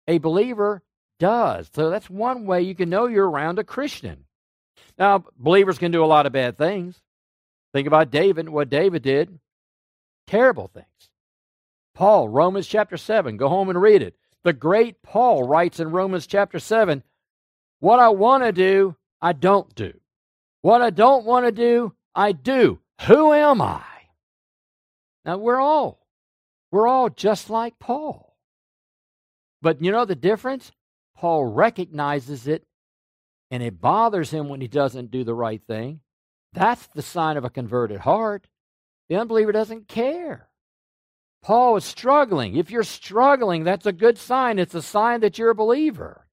A 0.08 0.18
believer 0.18 0.82
does. 1.18 1.70
So 1.72 1.90
that's 1.90 2.10
one 2.10 2.46
way 2.46 2.62
you 2.62 2.74
can 2.74 2.90
know 2.90 3.06
you're 3.06 3.28
around 3.28 3.58
a 3.58 3.64
Christian. 3.64 4.24
Now, 4.98 5.24
believers 5.36 5.78
can 5.78 5.90
do 5.90 6.04
a 6.04 6.06
lot 6.06 6.26
of 6.26 6.32
bad 6.32 6.56
things. 6.56 7.00
Think 7.72 7.86
about 7.86 8.10
David, 8.10 8.48
what 8.48 8.70
David 8.70 9.02
did. 9.02 9.38
Terrible 10.26 10.68
things. 10.68 10.86
Paul, 11.94 12.28
Romans 12.28 12.66
chapter 12.66 12.96
7, 12.96 13.36
go 13.36 13.48
home 13.48 13.68
and 13.68 13.80
read 13.80 14.02
it. 14.02 14.16
The 14.42 14.52
great 14.52 15.02
Paul 15.02 15.42
writes 15.42 15.80
in 15.80 15.90
Romans 15.90 16.26
chapter 16.26 16.58
7 16.58 17.02
What 17.80 17.98
I 17.98 18.08
want 18.08 18.44
to 18.44 18.52
do, 18.52 18.96
I 19.20 19.32
don't 19.32 19.74
do. 19.74 19.94
What 20.60 20.82
I 20.82 20.90
don't 20.90 21.24
want 21.24 21.46
to 21.46 21.52
do, 21.52 21.94
I 22.14 22.32
do. 22.32 22.80
Who 23.02 23.32
am 23.32 23.60
I? 23.60 23.82
Now, 25.24 25.38
we're 25.38 25.60
all, 25.60 26.06
we're 26.70 26.86
all 26.86 27.08
just 27.08 27.50
like 27.50 27.78
Paul. 27.78 28.36
But 29.62 29.82
you 29.82 29.90
know 29.90 30.04
the 30.04 30.14
difference? 30.14 30.72
Paul 31.16 31.46
recognizes 31.46 32.46
it, 32.46 32.66
and 33.50 33.62
it 33.62 33.80
bothers 33.80 34.30
him 34.30 34.48
when 34.48 34.60
he 34.60 34.68
doesn't 34.68 35.10
do 35.10 35.24
the 35.24 35.34
right 35.34 35.62
thing. 35.66 36.00
That's 36.52 36.86
the 36.88 37.02
sign 37.02 37.36
of 37.36 37.44
a 37.44 37.50
converted 37.50 38.00
heart. 38.00 38.46
The 39.08 39.16
unbeliever 39.16 39.52
doesn't 39.52 39.88
care. 39.88 40.48
Paul 41.42 41.76
is 41.76 41.84
struggling. 41.84 42.56
If 42.56 42.70
you're 42.70 42.84
struggling, 42.84 43.64
that's 43.64 43.86
a 43.86 43.92
good 43.92 44.16
sign. 44.16 44.58
It's 44.58 44.74
a 44.74 44.80
sign 44.80 45.20
that 45.20 45.36
you're 45.36 45.50
a 45.50 45.54
believer. 45.54 46.26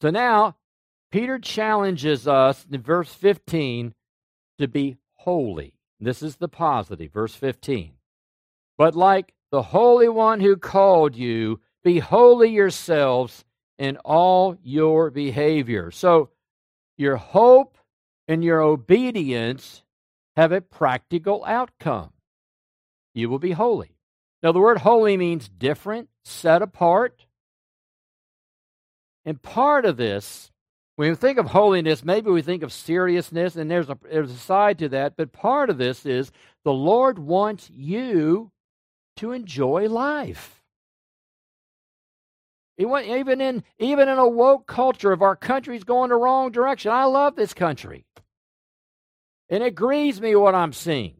So 0.00 0.10
now, 0.10 0.56
Peter 1.10 1.38
challenges 1.38 2.26
us 2.26 2.66
in 2.70 2.80
verse 2.80 3.12
15 3.12 3.94
to 4.58 4.68
be 4.68 4.96
holy. 5.14 5.74
This 6.00 6.22
is 6.22 6.36
the 6.36 6.48
positive, 6.48 7.12
verse 7.12 7.34
15. 7.34 7.92
But 8.76 8.94
like 8.94 9.34
the 9.50 9.62
Holy 9.62 10.08
One 10.08 10.40
who 10.40 10.56
called 10.56 11.16
you, 11.16 11.60
be 11.82 11.98
holy 11.98 12.50
yourselves 12.50 13.44
in 13.78 13.96
all 13.98 14.56
your 14.62 15.10
behavior. 15.10 15.90
So, 15.90 16.30
your 16.96 17.16
hope 17.16 17.78
and 18.26 18.42
your 18.42 18.60
obedience 18.60 19.82
have 20.36 20.52
a 20.52 20.60
practical 20.60 21.44
outcome. 21.44 22.12
You 23.14 23.28
will 23.30 23.38
be 23.38 23.52
holy. 23.52 23.96
Now, 24.42 24.52
the 24.52 24.60
word 24.60 24.78
holy 24.78 25.16
means 25.16 25.48
different, 25.48 26.08
set 26.24 26.62
apart. 26.62 27.24
And 29.24 29.42
part 29.42 29.84
of 29.84 29.96
this, 29.96 30.50
when 30.96 31.10
we 31.10 31.16
think 31.16 31.38
of 31.38 31.46
holiness, 31.46 32.04
maybe 32.04 32.30
we 32.30 32.42
think 32.42 32.62
of 32.62 32.72
seriousness, 32.72 33.56
and 33.56 33.70
there's 33.70 33.88
a, 33.88 33.98
there's 34.10 34.30
a 34.30 34.36
side 34.38 34.78
to 34.80 34.88
that, 34.90 35.16
but 35.16 35.32
part 35.32 35.70
of 35.70 35.78
this 35.78 36.06
is 36.06 36.32
the 36.64 36.72
Lord 36.72 37.18
wants 37.18 37.70
you 37.70 38.50
to 39.16 39.32
enjoy 39.32 39.88
life. 39.88 40.57
Even 42.78 43.40
in, 43.40 43.64
even 43.80 44.08
in 44.08 44.18
a 44.18 44.28
woke 44.28 44.66
culture, 44.66 45.10
of 45.10 45.20
our 45.20 45.34
country's 45.34 45.82
going 45.82 46.10
the 46.10 46.16
wrong 46.16 46.52
direction, 46.52 46.92
I 46.92 47.04
love 47.04 47.34
this 47.34 47.52
country. 47.52 48.04
And 49.50 49.64
it 49.64 49.74
grieves 49.74 50.20
me 50.20 50.36
what 50.36 50.54
I'm 50.54 50.72
seeing. 50.72 51.16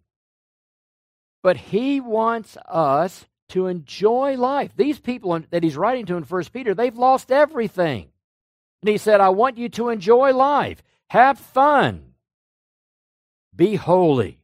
But 1.42 1.56
he 1.56 2.00
wants 2.00 2.56
us 2.66 3.26
to 3.50 3.66
enjoy 3.66 4.36
life. 4.36 4.70
These 4.76 5.00
people 5.00 5.40
that 5.50 5.62
he's 5.62 5.76
writing 5.76 6.06
to 6.06 6.16
in 6.16 6.24
First 6.24 6.52
Peter, 6.52 6.74
they've 6.74 6.96
lost 6.96 7.32
everything. 7.32 8.08
And 8.82 8.88
he 8.88 8.98
said, 8.98 9.20
I 9.20 9.30
want 9.30 9.58
you 9.58 9.68
to 9.70 9.88
enjoy 9.88 10.32
life. 10.32 10.82
Have 11.10 11.38
fun. 11.38 12.14
Be 13.56 13.74
holy. 13.74 14.38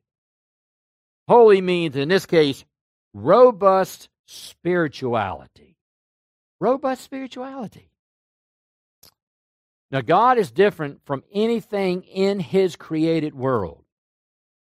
Holy 1.29 1.61
means, 1.61 1.95
in 1.95 2.09
this 2.09 2.27
case, 2.27 2.65
robust 3.13 4.09
spirituality. 4.27 5.74
Robust 6.65 7.03
spirituality. 7.03 7.91
Now, 9.91 10.01
God 10.01 10.39
is 10.39 10.51
different 10.51 11.05
from 11.05 11.23
anything 11.31 12.05
in 12.05 12.41
His 12.41 12.75
created 12.75 13.35
world. 13.35 13.85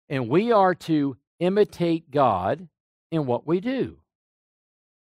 And 0.08 0.28
we 0.28 0.50
are 0.50 0.74
to 0.74 1.16
imitate 1.38 2.10
God 2.10 2.66
in 3.12 3.26
what 3.26 3.46
we 3.46 3.60
do. 3.60 3.98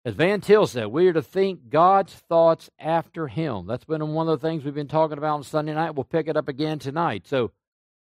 As 0.05 0.12
Van 0.12 0.42
Til 0.42 0.66
said, 0.66 0.88
we 0.88 1.09
are 1.09 1.14
to 1.14 1.22
think 1.22 1.70
God's 1.70 2.12
thoughts 2.12 2.68
after 2.78 3.26
Him. 3.26 3.66
That's 3.66 3.87
been 3.87 4.07
one 4.09 4.28
of 4.28 4.38
the 4.38 4.46
things 4.46 4.62
we've 4.62 4.74
been 4.74 4.87
talking 4.87 5.16
about 5.16 5.37
on 5.37 5.44
Sunday 5.44 5.72
night. 5.72 5.94
We'll 5.94 6.05
pick 6.05 6.28
it 6.28 6.37
up 6.37 6.48
again 6.48 6.78
tonight. 6.78 7.26
So, 7.26 7.52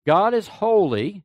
God 0.07 0.33
is 0.33 0.47
holy, 0.47 1.21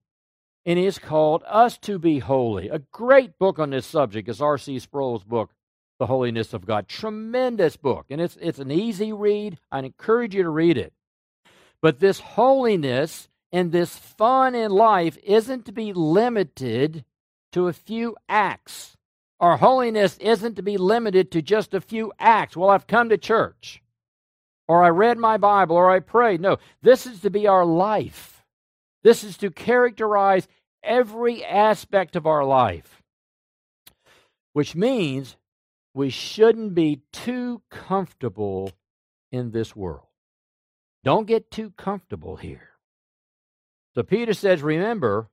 and 0.66 0.78
He 0.78 0.84
has 0.84 0.98
called 0.98 1.44
us 1.46 1.78
to 1.78 1.98
be 1.98 2.18
holy. 2.18 2.68
A 2.68 2.80
great 2.92 3.38
book 3.38 3.58
on 3.58 3.70
this 3.70 3.86
subject 3.86 4.28
is 4.28 4.42
R.C. 4.42 4.80
Sproul's 4.80 5.24
book, 5.24 5.50
the 5.98 6.06
Holiness 6.06 6.54
of 6.54 6.66
God. 6.66 6.88
Tremendous 6.88 7.76
book. 7.76 8.06
And 8.10 8.20
it's, 8.20 8.36
it's 8.40 8.58
an 8.58 8.70
easy 8.70 9.12
read. 9.12 9.58
i 9.70 9.78
encourage 9.80 10.34
you 10.34 10.42
to 10.42 10.50
read 10.50 10.78
it. 10.78 10.92
But 11.80 12.00
this 12.00 12.20
holiness 12.20 13.28
and 13.52 13.72
this 13.72 13.96
fun 13.96 14.54
in 14.54 14.70
life 14.70 15.16
isn't 15.22 15.64
to 15.66 15.72
be 15.72 15.92
limited 15.92 17.04
to 17.52 17.68
a 17.68 17.72
few 17.72 18.16
acts. 18.28 18.96
Our 19.40 19.56
holiness 19.56 20.16
isn't 20.18 20.56
to 20.56 20.62
be 20.62 20.76
limited 20.76 21.30
to 21.32 21.42
just 21.42 21.72
a 21.72 21.80
few 21.80 22.12
acts. 22.18 22.56
Well, 22.56 22.70
I've 22.70 22.86
come 22.86 23.08
to 23.08 23.18
church, 23.18 23.82
or 24.66 24.82
I 24.82 24.88
read 24.88 25.16
my 25.16 25.36
Bible, 25.36 25.76
or 25.76 25.90
I 25.90 26.00
prayed. 26.00 26.40
No, 26.40 26.58
this 26.82 27.06
is 27.06 27.20
to 27.20 27.30
be 27.30 27.46
our 27.46 27.64
life. 27.64 28.44
This 29.04 29.22
is 29.22 29.36
to 29.38 29.50
characterize 29.50 30.48
every 30.82 31.44
aspect 31.44 32.16
of 32.16 32.26
our 32.26 32.44
life, 32.44 33.00
which 34.52 34.74
means 34.74 35.36
we 35.94 36.10
shouldn't 36.10 36.74
be 36.74 37.02
too 37.12 37.62
comfortable 37.70 38.72
in 39.32 39.50
this 39.50 39.74
world. 39.74 40.06
Don't 41.04 41.26
get 41.26 41.50
too 41.50 41.70
comfortable 41.76 42.36
here. 42.36 42.70
So 43.94 44.02
Peter 44.02 44.34
says, 44.34 44.62
Remember, 44.62 45.28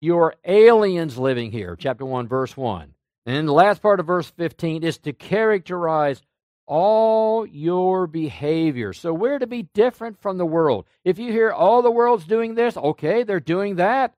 you 0.00 0.18
are 0.18 0.34
aliens 0.44 1.18
living 1.18 1.52
here, 1.52 1.76
chapter 1.76 2.04
1, 2.04 2.28
verse 2.28 2.56
1. 2.56 2.94
And 3.26 3.46
the 3.46 3.52
last 3.52 3.82
part 3.82 4.00
of 4.00 4.06
verse 4.06 4.30
15 4.30 4.82
is 4.82 4.98
to 4.98 5.12
characterize 5.12 6.22
all 6.66 7.44
your 7.46 8.06
behavior. 8.06 8.92
So 8.92 9.12
we're 9.12 9.38
to 9.38 9.46
be 9.46 9.64
different 9.74 10.20
from 10.20 10.38
the 10.38 10.46
world. 10.46 10.86
If 11.04 11.18
you 11.18 11.32
hear 11.32 11.50
all 11.50 11.82
the 11.82 11.90
world's 11.90 12.24
doing 12.24 12.54
this, 12.54 12.76
okay, 12.76 13.24
they're 13.24 13.40
doing 13.40 13.76
that. 13.76 14.14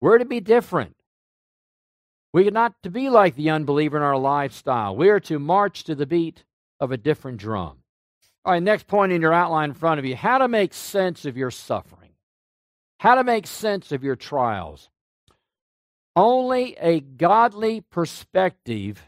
We're 0.00 0.18
to 0.18 0.24
be 0.24 0.40
different. 0.40 0.96
We 2.32 2.48
are 2.48 2.52
not 2.52 2.74
to 2.82 2.90
be 2.90 3.10
like 3.10 3.36
the 3.36 3.50
unbeliever 3.50 3.96
in 3.96 4.02
our 4.02 4.16
lifestyle. 4.16 4.96
We 4.96 5.10
are 5.10 5.20
to 5.20 5.38
march 5.38 5.84
to 5.84 5.94
the 5.94 6.06
beat 6.06 6.44
of 6.80 6.90
a 6.90 6.96
different 6.96 7.38
drum. 7.38 7.78
All 8.44 8.52
right, 8.52 8.62
next 8.62 8.86
point 8.86 9.12
in 9.12 9.20
your 9.20 9.34
outline 9.34 9.70
in 9.70 9.74
front 9.74 9.98
of 9.98 10.04
you 10.04 10.16
how 10.16 10.38
to 10.38 10.48
make 10.48 10.72
sense 10.74 11.24
of 11.24 11.36
your 11.36 11.50
suffering, 11.50 12.10
how 12.98 13.16
to 13.16 13.24
make 13.24 13.46
sense 13.46 13.92
of 13.92 14.02
your 14.02 14.16
trials. 14.16 14.88
Only 16.16 16.76
a 16.76 17.00
godly 17.00 17.80
perspective 17.82 19.02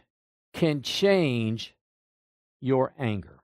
can 0.53 0.83
change 0.83 1.75
your 2.61 2.95
anger. 2.99 3.41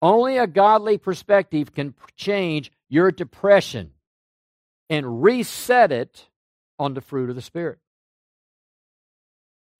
Only 0.00 0.38
a 0.38 0.46
godly 0.46 0.98
perspective 0.98 1.74
can 1.74 1.94
change 2.16 2.72
your 2.88 3.10
depression 3.10 3.92
and 4.90 5.22
reset 5.22 5.92
it 5.92 6.28
on 6.78 6.94
the 6.94 7.00
fruit 7.00 7.30
of 7.30 7.36
the 7.36 7.42
Spirit 7.42 7.78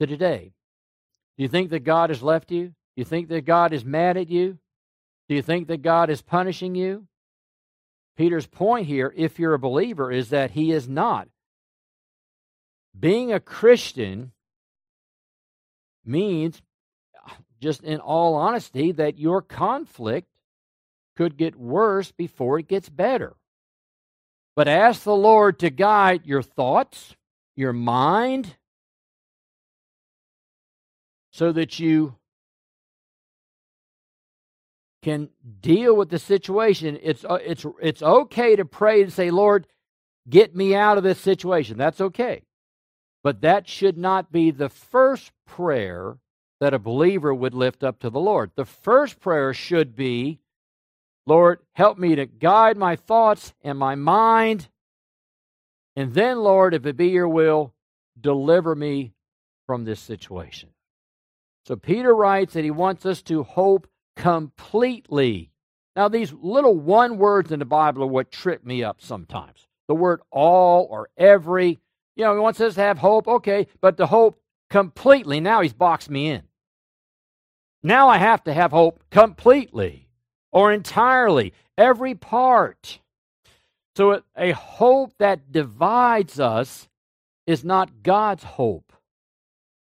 to 0.01 0.07
today? 0.07 0.53
Do 1.37 1.43
you 1.43 1.49
think 1.49 1.71
that 1.71 1.85
God 1.85 2.11
has 2.11 2.23
left 2.23 2.51
you? 2.51 2.69
Do 2.69 2.75
you 2.97 3.05
think 3.05 3.29
that 3.29 3.45
God 3.45 3.73
is 3.73 3.85
mad 3.85 4.17
at 4.17 4.29
you? 4.29 4.59
Do 5.29 5.35
you 5.35 5.43
think 5.43 5.69
that 5.69 5.83
God 5.83 6.11
is 6.11 6.23
punishing 6.23 6.75
you? 6.75 7.07
Peter's 8.17 8.47
point 8.47 8.87
here, 8.87 9.13
if 9.17 9.39
you're 9.39 9.55
a 9.55 9.59
believer, 9.59 10.11
is 10.11 10.31
that 10.31 10.53
he 10.53 10.73
is 10.73 10.89
not. 10.89 11.29
Being 12.99 13.33
a 13.33 13.39
Christian 13.39 14.33
means 16.05 16.61
just 17.61 17.83
in 17.83 18.01
all 18.01 18.35
honesty, 18.35 18.93
that 18.93 19.19
your 19.19 19.43
conflict 19.43 20.29
could 21.17 21.37
get 21.37 21.57
worse 21.57 22.13
before 22.13 22.59
it 22.59 22.69
gets 22.69 22.89
better. 22.89 23.35
But 24.55 24.69
ask 24.69 25.03
the 25.03 25.15
Lord 25.15 25.59
to 25.61 25.71
guide 25.71 26.25
your 26.25 26.43
thoughts, 26.43 27.17
your 27.57 27.73
mind, 27.73 28.57
so 31.31 31.53
that 31.53 31.79
you 31.79 32.15
can 35.03 35.29
deal 35.61 35.95
with 35.95 36.11
the 36.11 36.19
situation. 36.19 36.99
It's, 37.03 37.25
uh, 37.25 37.39
it's, 37.45 37.65
it's 37.81 38.03
okay 38.03 38.57
to 38.57 38.65
pray 38.65 39.03
and 39.03 39.13
say, 39.13 39.31
Lord, 39.31 39.67
get 40.29 40.55
me 40.55 40.75
out 40.75 40.99
of 40.99 41.05
this 41.05 41.21
situation. 41.21 41.79
That's 41.79 42.01
okay. 42.01 42.43
But 43.23 43.41
that 43.43 43.69
should 43.69 43.97
not 43.97 44.33
be 44.33 44.51
the 44.51 44.69
first 44.69 45.33
prayer 45.47 46.19
that 46.61 46.75
a 46.75 46.79
believer 46.79 47.33
would 47.33 47.55
lift 47.55 47.85
up 47.85 48.01
to 48.01 48.11
the 48.11 48.21
Lord. 48.21 48.51
The 48.57 48.65
first 48.65 49.21
prayer 49.21 49.55
should 49.55 49.95
be, 49.95 50.41
Lord, 51.27 51.61
help 51.75 51.99
me 51.99 52.17
to 52.17 52.27
guide 52.27 52.77
my 52.77 52.97
thoughts 52.97 53.55
and 53.63 53.79
my 53.79 53.95
mind. 53.95 54.69
And 55.95 56.15
then, 56.15 56.39
Lord, 56.39 56.75
if 56.75 56.87
it 56.87 56.97
be 56.97 57.09
your 57.09 57.29
will, 57.29 57.75
deliver 58.21 58.75
me 58.75 59.13
from 59.67 59.85
this 59.85 60.01
situation. 60.01 60.71
So 61.67 61.77
Peter 61.77 62.15
writes 62.15 62.55
that 62.55 62.65
he 62.65 62.71
wants 62.71 63.05
us 63.05 63.23
to 63.23 63.43
hope 63.43 63.87
completely. 64.17 65.53
Now, 65.95 66.09
these 66.09 66.33
little 66.33 66.77
one 66.77 67.19
words 67.19 67.53
in 67.53 67.59
the 67.59 67.65
Bible 67.65 68.05
are 68.05 68.07
what 68.07 68.31
trip 68.31 68.65
me 68.65 68.85
up 68.85 69.01
sometimes. 69.01 69.67
The 69.89 69.95
word 69.95 70.21
all 70.31 70.87
or 70.91 71.09
every. 71.17 71.79
You 72.17 72.25
know, 72.25 72.35
he 72.35 72.41
wants 72.41 72.61
us 72.61 72.75
to 72.75 72.81
have 72.81 72.99
hope, 72.99 73.29
okay, 73.29 73.67
but 73.81 73.97
to 73.97 74.07
hope 74.07 74.41
completely. 74.71 75.41
Now 75.41 75.61
he's 75.61 75.73
boxed 75.73 76.11
me 76.11 76.31
in. 76.31 76.43
Now 77.83 78.09
I 78.09 78.19
have 78.19 78.43
to 78.45 78.53
have 78.53 78.73
hope 78.73 79.03
completely 79.11 80.09
or 80.53 80.73
entirely, 80.73 81.53
every 81.77 82.15
part. 82.15 83.01
So 83.97 84.23
a 84.37 84.53
hope 84.53 85.15
that 85.19 85.53
divides 85.53 86.39
us 86.39 86.89
is 87.47 87.65
not 87.65 88.03
God's 88.03 88.45
hope. 88.45 88.88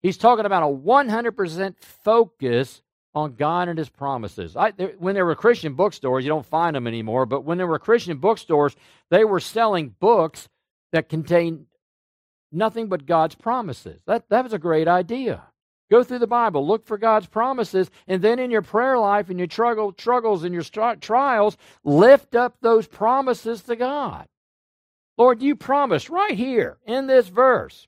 He's 0.03 0.17
talking 0.17 0.45
about 0.45 0.63
a 0.63 0.75
100% 0.75 1.75
focus 1.79 2.83
on 3.15 3.35
God 3.35 3.69
and 3.69 3.79
His 3.79 3.89
promises. 3.89 4.55
I, 4.55 4.71
there, 4.71 4.93
when 4.99 5.15
there 5.15 5.25
were 5.25 5.35
Christian 5.35 5.75
bookstores, 5.75 6.25
you 6.25 6.29
don't 6.29 6.45
find 6.45 6.75
them 6.75 6.87
anymore, 6.87 7.25
but 7.25 7.45
when 7.45 7.57
there 7.57 7.67
were 7.67 7.79
Christian 7.79 8.17
bookstores, 8.17 8.75
they 9.09 9.23
were 9.23 9.39
selling 9.39 9.95
books 9.99 10.49
that 10.91 11.09
contained 11.09 11.67
nothing 12.51 12.87
but 12.87 13.05
God's 13.05 13.35
promises. 13.35 14.01
That, 14.05 14.29
that 14.29 14.43
was 14.43 14.53
a 14.53 14.59
great 14.59 14.87
idea. 14.87 15.43
Go 15.89 16.03
through 16.03 16.19
the 16.19 16.27
Bible, 16.27 16.67
look 16.67 16.85
for 16.85 16.97
God's 16.97 17.27
promises, 17.27 17.89
and 18.07 18.21
then 18.21 18.39
in 18.39 18.51
your 18.51 18.61
prayer 18.61 18.97
life 18.97 19.29
and 19.29 19.37
your 19.37 19.49
struggle, 19.49 19.93
struggles 19.97 20.43
and 20.43 20.53
your 20.53 20.63
trials, 20.63 21.55
lift 21.83 22.35
up 22.35 22.57
those 22.61 22.87
promises 22.87 23.61
to 23.63 23.75
God. 23.75 24.27
Lord, 25.17 25.41
you 25.41 25.55
promised 25.55 26.09
right 26.09 26.35
here 26.35 26.77
in 26.85 27.07
this 27.07 27.27
verse. 27.27 27.87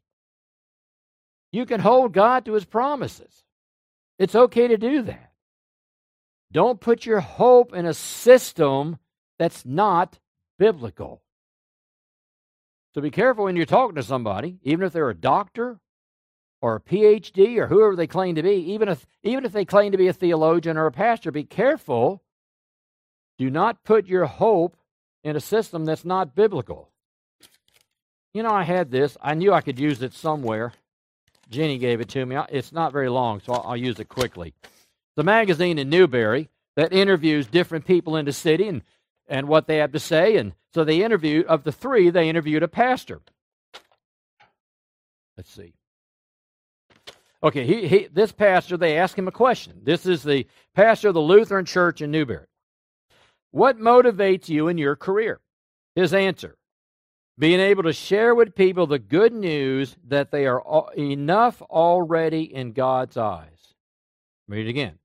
You 1.56 1.66
can 1.66 1.80
hold 1.80 2.12
God 2.12 2.44
to 2.46 2.54
his 2.54 2.66
promises. 2.66 3.46
It's 4.20 4.36
okay 4.36 4.68
to 4.68 4.76
do 4.76 5.04
that. 5.04 5.32
Don't 6.52 6.82
put 6.82 7.06
your 7.06 7.22
hope 7.22 7.74
in 7.74 7.86
a 7.86 7.94
system 7.94 8.98
that's 9.40 9.66
not 9.66 10.20
biblical. 10.60 11.22
So 12.94 13.00
be 13.00 13.10
careful 13.10 13.46
when 13.46 13.56
you're 13.56 13.66
talking 13.66 13.96
to 13.96 14.04
somebody, 14.04 14.60
even 14.64 14.86
if 14.86 14.92
they're 14.92 15.10
a 15.10 15.16
doctor 15.16 15.80
or 16.62 16.76
a 16.76 16.82
PhD 16.82 17.56
or 17.56 17.68
whoever 17.68 17.96
they 17.96 18.06
claim 18.06 18.36
to 18.36 18.44
be, 18.44 18.74
even 18.74 18.90
if, 18.90 19.08
even 19.24 19.46
if 19.46 19.54
they 19.54 19.64
claim 19.64 19.94
to 19.94 19.98
be 19.98 20.10
a 20.10 20.14
theologian 20.14 20.76
or 20.76 20.88
a 20.88 20.92
pastor, 20.92 21.32
be 21.32 21.46
careful. 21.46 22.22
Do 23.38 23.50
not 23.50 23.86
put 23.86 24.08
your 24.08 24.26
hope 24.26 24.76
in 25.24 25.38
a 25.38 25.42
system 25.42 25.86
that's 25.86 26.04
not 26.04 26.36
biblical. 26.36 26.92
You 28.34 28.44
know, 28.44 28.52
I 28.52 28.64
had 28.64 28.92
this. 28.92 29.16
I 29.22 29.36
knew 29.36 29.54
I 29.54 29.62
could 29.62 29.80
use 29.80 30.02
it 30.02 30.14
somewhere. 30.14 30.74
Jenny 31.50 31.78
gave 31.78 32.02
it 32.02 32.10
to 32.10 32.26
me. 32.26 32.38
It's 32.50 32.72
not 32.72 32.92
very 32.92 33.10
long, 33.10 33.40
so 33.40 33.54
I'll, 33.54 33.72
I'll 33.72 33.78
use 33.78 34.00
it 34.00 34.10
quickly. 34.10 34.54
The 35.16 35.24
magazine 35.24 35.80
in 35.80 35.90
Newberry 35.90 36.50
that 36.76 36.94
interviews 36.94 37.48
different 37.48 37.86
people 37.86 38.18
in 38.18 38.26
the 38.26 38.34
city 38.34 38.68
and, 38.68 38.82
and 39.28 39.48
what 39.48 39.68
they 39.68 39.78
have 39.78 39.92
to 39.94 40.00
say. 40.00 40.38
And 40.38 40.54
so 40.74 40.84
they 40.84 41.04
interviewed, 41.04 41.46
of 41.48 41.64
the 41.64 41.72
three, 41.72 42.10
they 42.10 42.30
interviewed 42.30 42.64
a 42.64 42.68
pastor. 42.68 43.22
Let's 45.38 45.52
see. 45.52 45.74
Okay, 47.44 47.66
he, 47.66 47.88
he, 47.88 48.08
this 48.12 48.32
pastor, 48.32 48.76
they 48.76 48.98
asked 48.98 49.18
him 49.18 49.28
a 49.28 49.32
question. 49.32 49.82
This 49.84 50.06
is 50.06 50.24
the 50.24 50.48
pastor 50.74 51.10
of 51.10 51.14
the 51.14 51.22
Lutheran 51.22 51.66
Church 51.66 52.02
in 52.02 52.10
Newberry. 52.12 52.48
What 53.52 53.78
motivates 53.78 54.50
you 54.50 54.68
in 54.68 54.78
your 54.78 54.96
career? 54.96 55.40
His 55.96 56.14
answer 56.14 56.58
being 57.38 57.60
able 57.60 57.84
to 57.84 57.94
share 57.94 58.34
with 58.34 58.56
people 58.56 58.88
the 58.88 59.00
good 59.00 59.34
news 59.34 59.96
that 60.08 60.32
they 60.32 60.46
are 60.46 60.64
enough 60.98 61.62
already 61.64 62.44
in 62.44 62.72
God's 62.72 63.18
eyes. 63.18 63.74
Read 64.48 64.68
it 64.68 64.70
again 64.70 65.00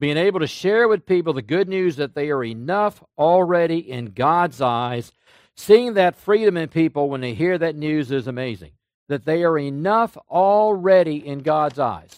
being 0.00 0.16
able 0.16 0.40
to 0.40 0.46
share 0.46 0.88
with 0.88 1.06
people 1.06 1.34
the 1.34 1.42
good 1.42 1.68
news 1.68 1.96
that 1.96 2.14
they 2.14 2.30
are 2.30 2.42
enough 2.42 3.04
already 3.18 3.78
in 3.78 4.06
God's 4.06 4.60
eyes. 4.60 5.12
Seeing 5.56 5.94
that 5.94 6.16
freedom 6.16 6.56
in 6.56 6.70
people 6.70 7.10
when 7.10 7.20
they 7.20 7.34
hear 7.34 7.58
that 7.58 7.76
news 7.76 8.10
is 8.10 8.26
amazing. 8.26 8.72
That 9.10 9.26
they 9.26 9.44
are 9.44 9.58
enough 9.58 10.16
already 10.28 11.24
in 11.24 11.40
God's 11.40 11.78
eyes. 11.78 12.16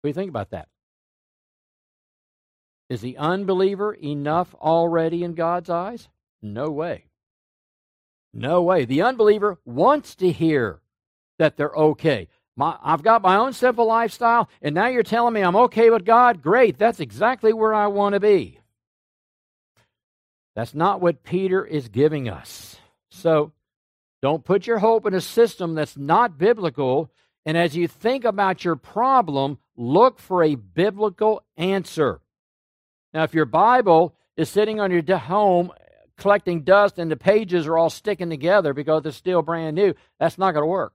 What 0.00 0.04
do 0.04 0.08
you 0.10 0.14
think 0.14 0.30
about 0.30 0.50
that? 0.50 0.68
Is 2.88 3.00
the 3.00 3.16
unbeliever 3.16 3.94
enough 3.94 4.54
already 4.54 5.24
in 5.24 5.34
God's 5.34 5.70
eyes? 5.70 6.08
No 6.40 6.70
way. 6.70 7.06
No 8.32 8.62
way. 8.62 8.84
The 8.84 9.02
unbeliever 9.02 9.58
wants 9.64 10.14
to 10.16 10.32
hear 10.32 10.80
that 11.38 11.56
they're 11.56 11.74
okay. 11.74 12.28
My, 12.56 12.76
I've 12.82 13.02
got 13.02 13.22
my 13.22 13.36
own 13.36 13.52
simple 13.52 13.86
lifestyle, 13.86 14.48
and 14.60 14.74
now 14.74 14.88
you're 14.88 15.02
telling 15.02 15.34
me 15.34 15.40
I'm 15.40 15.56
okay 15.56 15.90
with 15.90 16.04
God? 16.04 16.42
Great. 16.42 16.78
That's 16.78 17.00
exactly 17.00 17.52
where 17.52 17.74
I 17.74 17.86
want 17.86 18.14
to 18.14 18.20
be. 18.20 18.58
That's 20.54 20.74
not 20.74 21.00
what 21.00 21.22
Peter 21.22 21.64
is 21.64 21.88
giving 21.88 22.28
us. 22.28 22.76
So 23.10 23.52
don't 24.20 24.44
put 24.44 24.66
your 24.66 24.78
hope 24.78 25.06
in 25.06 25.14
a 25.14 25.20
system 25.20 25.74
that's 25.74 25.96
not 25.96 26.38
biblical. 26.38 27.10
And 27.46 27.56
as 27.56 27.74
you 27.74 27.88
think 27.88 28.24
about 28.24 28.64
your 28.64 28.76
problem, 28.76 29.58
look 29.76 30.18
for 30.18 30.42
a 30.42 30.54
biblical 30.54 31.42
answer. 31.56 32.20
Now, 33.14 33.24
if 33.24 33.34
your 33.34 33.46
Bible 33.46 34.14
is 34.36 34.48
sitting 34.48 34.78
on 34.78 34.90
your 34.90 35.18
home 35.18 35.72
collecting 36.22 36.62
dust 36.62 36.98
and 36.98 37.10
the 37.10 37.16
pages 37.16 37.66
are 37.66 37.76
all 37.76 37.90
sticking 37.90 38.30
together 38.30 38.72
because 38.72 39.04
it's 39.04 39.16
still 39.16 39.42
brand 39.42 39.76
new, 39.76 39.94
that's 40.18 40.38
not 40.38 40.52
going 40.52 40.62
to 40.62 40.66
work. 40.66 40.94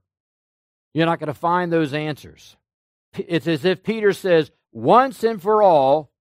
You're 0.94 1.06
not 1.06 1.20
going 1.20 1.28
to 1.28 1.34
find 1.34 1.72
those 1.72 1.94
answers. 1.94 2.56
It's 3.14 3.48
as 3.48 3.66
if 3.66 3.84
Peter 3.84 4.14
says, 4.14 4.52
once 4.72 5.24
and 5.24 5.42
for 5.42 5.62
all, 5.62 6.12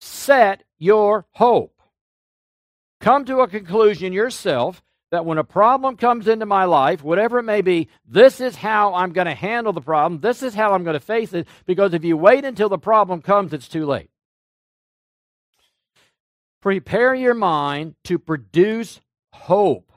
set 0.00 0.64
your 0.78 1.26
hope. 1.32 1.80
Come 3.00 3.24
to 3.26 3.40
a 3.40 3.48
conclusion 3.48 4.12
yourself 4.12 4.82
that 5.10 5.26
when 5.26 5.38
a 5.38 5.44
problem 5.44 5.96
comes 5.96 6.26
into 6.26 6.46
my 6.46 6.64
life, 6.64 7.02
whatever 7.02 7.38
it 7.38 7.44
may 7.44 7.60
be, 7.60 7.88
this 8.08 8.40
is 8.40 8.56
how 8.56 8.94
I'm 8.94 9.12
going 9.12 9.26
to 9.26 9.34
handle 9.34 9.72
the 9.72 9.80
problem. 9.80 10.20
This 10.20 10.42
is 10.42 10.54
how 10.54 10.72
I'm 10.72 10.84
going 10.84 10.94
to 10.94 11.00
face 11.00 11.32
it. 11.34 11.46
Because 11.66 11.92
if 11.92 12.02
you 12.02 12.16
wait 12.16 12.44
until 12.44 12.68
the 12.68 12.78
problem 12.78 13.20
comes, 13.20 13.52
it's 13.52 13.68
too 13.68 13.84
late. 13.84 14.10
Prepare 16.62 17.14
your 17.16 17.34
mind 17.34 17.96
to 18.04 18.18
produce 18.18 19.00
hope. 19.32 19.92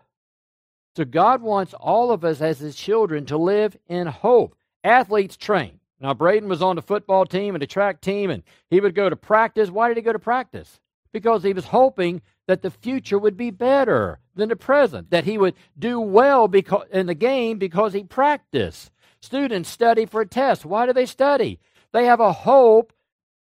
So 0.95 1.05
God 1.05 1.41
wants 1.41 1.75
all 1.75 2.11
of 2.11 2.25
us 2.25 2.41
as 2.41 2.57
his 2.57 2.75
children 2.75 3.25
to 3.27 3.37
live 3.37 3.77
in 3.87 4.07
hope. 4.07 4.55
Athletes 4.83 5.37
train. 5.37 5.79
Now, 5.99 6.13
Braden 6.13 6.49
was 6.49 6.61
on 6.61 6.75
the 6.75 6.81
football 6.81 7.25
team 7.25 7.53
and 7.53 7.61
the 7.61 7.67
track 7.67 8.01
team, 8.01 8.29
and 8.29 8.43
he 8.69 8.79
would 8.79 8.95
go 8.95 9.09
to 9.09 9.15
practice. 9.15 9.69
Why 9.69 9.87
did 9.87 9.97
he 9.97 10.03
go 10.03 10.11
to 10.11 10.19
practice? 10.19 10.79
Because 11.13 11.43
he 11.43 11.53
was 11.53 11.65
hoping 11.65 12.21
that 12.47 12.63
the 12.63 12.71
future 12.71 13.19
would 13.19 13.37
be 13.37 13.51
better 13.51 14.19
than 14.35 14.49
the 14.49 14.55
present, 14.55 15.11
that 15.11 15.23
he 15.23 15.37
would 15.37 15.53
do 15.77 15.99
well 15.99 16.47
because, 16.47 16.87
in 16.91 17.05
the 17.05 17.15
game 17.15 17.59
because 17.59 17.93
he 17.93 18.03
practiced. 18.03 18.91
Students 19.21 19.69
study 19.69 20.05
for 20.05 20.21
a 20.21 20.27
test. 20.27 20.65
Why 20.65 20.85
do 20.85 20.93
they 20.93 21.05
study? 21.05 21.59
They 21.93 22.05
have 22.05 22.19
a 22.19 22.33
hope 22.33 22.91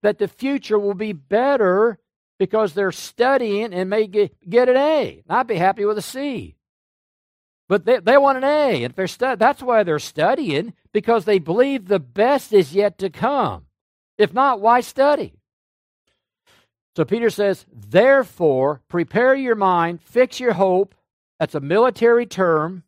that 0.03 0.18
the 0.18 0.28
future 0.28 0.78
will 0.78 0.95
be 0.95 1.12
better 1.12 1.99
because 2.41 2.72
they're 2.72 2.91
studying 2.91 3.74
and 3.74 3.91
may 3.91 4.07
get, 4.07 4.34
get 4.49 4.70
an 4.70 4.76
A. 4.78 5.22
I'd 5.28 5.47
be 5.47 5.57
happy 5.57 5.84
with 5.84 5.99
a 5.99 6.03
C. 6.03 6.57
But 7.68 7.84
they, 7.84 7.99
they 7.99 8.16
want 8.16 8.38
an 8.38 8.45
A. 8.45 8.82
And 8.82 8.93
if 8.93 8.97
they're 8.97 9.07
stu- 9.07 9.36
that's 9.36 9.62
why 9.62 9.82
they're 9.82 9.99
studying, 9.99 10.72
because 10.91 11.26
they 11.26 11.38
believe 11.38 11.86
the 11.86 12.01
best 12.01 12.55
is 12.55 12.74
yet 12.74 12.97
to 13.01 13.11
come. 13.11 13.66
If 14.16 14.32
not, 14.32 14.59
why 14.59 14.80
study? 14.80 15.34
So 16.97 17.05
Peter 17.05 17.28
says, 17.28 17.66
therefore, 17.70 18.80
prepare 18.88 19.34
your 19.34 19.55
mind, 19.55 20.01
fix 20.01 20.41
your 20.41 20.55
hope. 20.55 20.95
That's 21.38 21.55
a 21.55 21.61
military 21.61 22.24
term. 22.24 22.84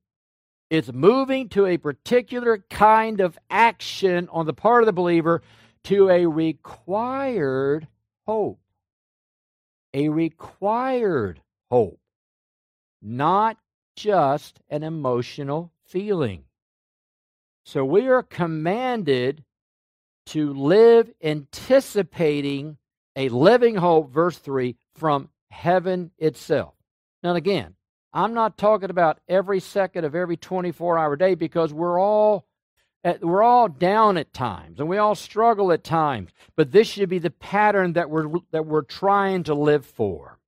It's 0.70 0.90
moving 0.90 1.50
to 1.50 1.66
a 1.66 1.76
particular 1.76 2.64
kind 2.70 3.20
of 3.20 3.38
action 3.50 4.30
on 4.32 4.46
the 4.46 4.54
part 4.54 4.82
of 4.82 4.86
the 4.86 4.94
believer 4.94 5.42
to 5.84 6.08
a 6.08 6.24
required 6.24 7.86
hope. 8.26 8.61
A 9.94 10.08
required 10.08 11.40
hope, 11.70 12.00
not 13.00 13.58
just 13.96 14.60
an 14.70 14.82
emotional 14.82 15.72
feeling. 15.86 16.44
So 17.64 17.84
we 17.84 18.08
are 18.08 18.22
commanded 18.22 19.44
to 20.26 20.52
live 20.54 21.12
anticipating 21.22 22.78
a 23.16 23.28
living 23.28 23.74
hope, 23.76 24.10
verse 24.10 24.38
3, 24.38 24.76
from 24.94 25.28
heaven 25.50 26.10
itself. 26.18 26.74
Now, 27.22 27.34
again, 27.34 27.74
I'm 28.12 28.34
not 28.34 28.58
talking 28.58 28.90
about 28.90 29.20
every 29.28 29.60
second 29.60 30.04
of 30.04 30.14
every 30.14 30.36
24 30.36 30.98
hour 30.98 31.16
day 31.16 31.34
because 31.34 31.72
we're 31.72 32.00
all 32.00 32.46
we're 33.20 33.42
all 33.42 33.68
down 33.68 34.16
at 34.16 34.32
times 34.32 34.78
and 34.78 34.88
we 34.88 34.98
all 34.98 35.14
struggle 35.14 35.72
at 35.72 35.84
times 35.84 36.30
but 36.56 36.72
this 36.72 36.88
should 36.88 37.08
be 37.08 37.18
the 37.18 37.30
pattern 37.30 37.94
that 37.94 38.10
we're 38.10 38.28
that 38.50 38.66
we're 38.66 38.82
trying 38.82 39.42
to 39.42 39.54
live 39.54 39.84
for 39.84 40.38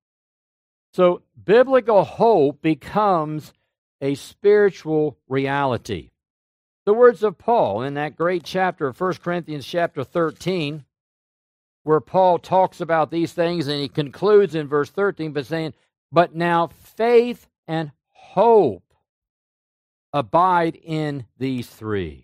so 0.93 1.23
biblical 1.45 2.05
hope 2.05 2.63
becomes 2.63 3.53
a 4.01 4.15
spiritual 4.15 5.19
reality 5.29 6.11
the 6.85 6.95
words 6.95 7.23
of 7.23 7.39
paul 7.39 7.83
in 7.83 7.95
that 7.95 8.17
great 8.17 8.45
chapter 8.45 8.87
of 8.87 9.01
1 9.01 9.15
corinthians 9.15 9.67
chapter 9.67 10.05
13 10.05 10.85
where 11.83 12.01
paul 12.01 12.39
talks 12.39 12.81
about 12.81 13.11
these 13.11 13.33
things 13.33 13.67
and 13.67 13.81
he 13.81 13.89
concludes 13.89 14.55
in 14.55 14.69
verse 14.69 14.91
13 14.91 15.33
by 15.33 15.43
saying 15.43 15.75
but 16.13 16.35
now 16.35 16.69
faith 16.69 17.49
and 17.67 17.91
hope 18.11 18.85
abide 20.15 20.77
in 20.77 21.27
these 21.39 21.67
three. 21.67 22.24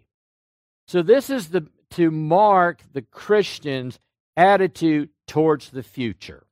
So 0.90 1.02
this 1.02 1.30
is 1.30 1.50
the 1.50 1.68
to 1.90 2.10
mark 2.10 2.82
the 2.92 3.02
Christian's 3.02 4.00
attitude 4.36 5.10
towards 5.28 5.70
the 5.70 5.84
future. 5.84 6.48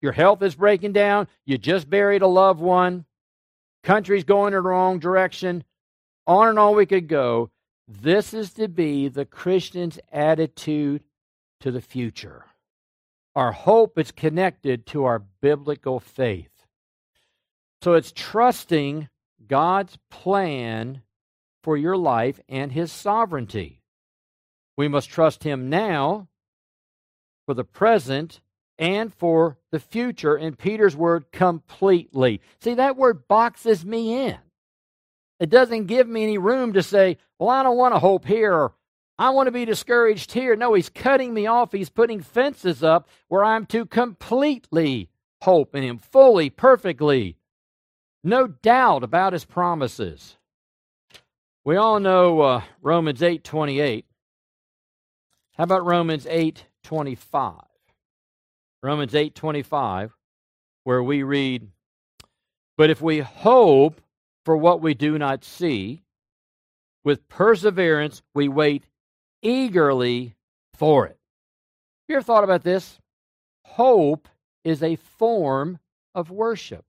Your 0.00 0.12
health 0.12 0.42
is 0.42 0.54
breaking 0.54 0.92
down, 0.92 1.26
you 1.44 1.58
just 1.58 1.90
buried 1.90 2.22
a 2.22 2.28
loved 2.28 2.60
one, 2.60 3.04
country's 3.82 4.22
going 4.22 4.54
in 4.54 4.58
the 4.58 4.60
wrong 4.60 5.00
direction, 5.00 5.64
on 6.24 6.50
and 6.50 6.56
on 6.56 6.76
we 6.76 6.86
could 6.86 7.08
go. 7.08 7.50
This 7.88 8.32
is 8.32 8.52
to 8.52 8.68
be 8.68 9.08
the 9.08 9.24
Christian's 9.24 9.98
attitude 10.12 11.02
to 11.58 11.72
the 11.72 11.82
future. 11.82 12.44
Our 13.34 13.50
hope 13.50 13.98
is 13.98 14.12
connected 14.12 14.86
to 14.86 15.02
our 15.02 15.18
biblical 15.18 15.98
faith. 15.98 16.64
So 17.82 17.94
it's 17.94 18.12
trusting 18.12 19.08
God's 19.48 19.98
plan 20.12 21.02
for 21.64 21.76
your 21.76 21.96
life 21.96 22.38
and 22.48 22.70
His 22.70 22.92
sovereignty. 22.92 23.82
We 24.76 24.86
must 24.86 25.10
trust 25.10 25.42
Him 25.42 25.68
now 25.68 26.28
for 27.46 27.54
the 27.54 27.64
present 27.64 28.40
and 28.78 29.12
for 29.12 29.58
the 29.72 29.80
future. 29.80 30.36
In 30.36 30.54
Peter's 30.54 30.94
word, 30.94 31.32
completely. 31.32 32.40
See, 32.60 32.74
that 32.74 32.96
word 32.96 33.26
boxes 33.26 33.84
me 33.84 34.26
in. 34.26 34.38
It 35.40 35.50
doesn't 35.50 35.86
give 35.86 36.06
me 36.06 36.22
any 36.22 36.38
room 36.38 36.74
to 36.74 36.82
say, 36.82 37.18
well, 37.40 37.50
I 37.50 37.64
don't 37.64 37.76
want 37.76 37.94
to 37.94 37.98
hope 37.98 38.24
here 38.24 38.70
I 39.18 39.30
want 39.30 39.46
to 39.46 39.52
be 39.52 39.64
discouraged 39.64 40.32
here. 40.32 40.56
No, 40.56 40.74
he's 40.74 40.88
cutting 40.88 41.32
me 41.32 41.46
off. 41.46 41.72
He's 41.72 41.90
putting 41.90 42.20
fences 42.20 42.82
up 42.82 43.08
where 43.28 43.44
I'm 43.44 43.66
to 43.66 43.86
completely 43.86 45.08
hope 45.42 45.74
in 45.74 45.82
him, 45.82 45.98
fully, 45.98 46.50
perfectly 46.50 47.36
no 48.26 48.46
doubt 48.46 49.04
about 49.04 49.34
his 49.34 49.44
promises. 49.44 50.38
We 51.66 51.76
all 51.76 51.98
know 51.98 52.42
uh, 52.42 52.62
Romans 52.82 53.20
8:28. 53.20 54.04
How 55.56 55.64
about 55.64 55.86
Romans 55.86 56.26
8:25? 56.26 57.64
Romans 58.82 59.14
8:25 59.14 60.10
where 60.82 61.02
we 61.02 61.22
read, 61.22 61.70
"But 62.76 62.90
if 62.90 63.00
we 63.00 63.20
hope 63.20 64.02
for 64.44 64.58
what 64.58 64.82
we 64.82 64.92
do 64.92 65.16
not 65.16 65.42
see, 65.42 66.02
with 67.02 67.26
perseverance 67.28 68.20
we 68.34 68.46
wait 68.46 68.84
eagerly 69.40 70.36
for 70.74 71.06
it." 71.06 71.18
You 72.08 72.16
ever 72.16 72.22
thought 72.22 72.44
about 72.44 72.62
this? 72.62 72.98
Hope 73.62 74.28
is 74.64 74.82
a 74.82 74.96
form 74.96 75.78
of 76.14 76.30
worship 76.30 76.84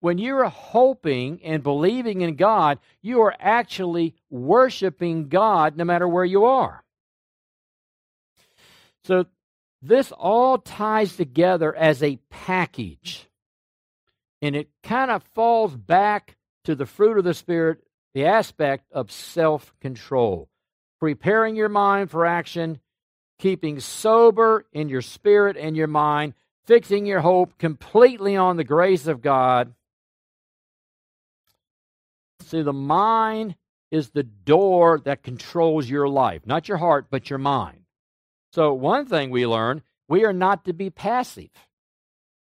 when 0.00 0.18
you're 0.18 0.44
hoping 0.44 1.40
and 1.42 1.62
believing 1.62 2.20
in 2.20 2.36
God, 2.36 2.78
you 3.02 3.20
are 3.22 3.34
actually 3.38 4.14
worshiping 4.30 5.28
God 5.28 5.76
no 5.76 5.84
matter 5.84 6.06
where 6.06 6.24
you 6.24 6.44
are. 6.44 6.84
So, 9.04 9.26
this 9.80 10.12
all 10.12 10.58
ties 10.58 11.16
together 11.16 11.74
as 11.74 12.02
a 12.02 12.18
package. 12.30 13.28
And 14.42 14.56
it 14.56 14.68
kind 14.82 15.10
of 15.10 15.22
falls 15.34 15.76
back 15.76 16.36
to 16.64 16.74
the 16.74 16.86
fruit 16.86 17.18
of 17.18 17.24
the 17.24 17.34
Spirit, 17.34 17.78
the 18.14 18.26
aspect 18.26 18.84
of 18.92 19.10
self 19.10 19.72
control. 19.80 20.48
Preparing 21.00 21.54
your 21.54 21.68
mind 21.68 22.10
for 22.10 22.26
action, 22.26 22.80
keeping 23.38 23.78
sober 23.78 24.66
in 24.72 24.88
your 24.88 25.02
spirit 25.02 25.56
and 25.56 25.76
your 25.76 25.86
mind, 25.86 26.34
fixing 26.66 27.06
your 27.06 27.20
hope 27.20 27.56
completely 27.56 28.36
on 28.36 28.56
the 28.56 28.64
grace 28.64 29.06
of 29.06 29.22
God 29.22 29.74
See, 32.48 32.62
the 32.62 32.72
mind 32.72 33.56
is 33.90 34.10
the 34.10 34.22
door 34.22 35.00
that 35.04 35.22
controls 35.22 35.88
your 35.88 36.08
life, 36.08 36.46
not 36.46 36.68
your 36.68 36.78
heart, 36.78 37.06
but 37.10 37.30
your 37.30 37.38
mind. 37.38 37.80
So, 38.52 38.72
one 38.72 39.06
thing 39.06 39.30
we 39.30 39.46
learn 39.46 39.82
we 40.08 40.24
are 40.24 40.32
not 40.32 40.64
to 40.64 40.72
be 40.72 40.88
passive. 40.88 41.50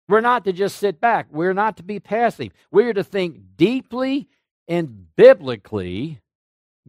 We're 0.08 0.20
not 0.20 0.44
to 0.44 0.52
just 0.52 0.76
sit 0.76 1.00
back. 1.00 1.28
We're 1.30 1.54
not 1.54 1.78
to 1.78 1.82
be 1.82 1.98
passive. 1.98 2.52
We 2.70 2.84
are 2.84 2.92
to 2.92 3.02
think 3.02 3.56
deeply 3.56 4.28
and 4.68 5.06
biblically. 5.16 6.20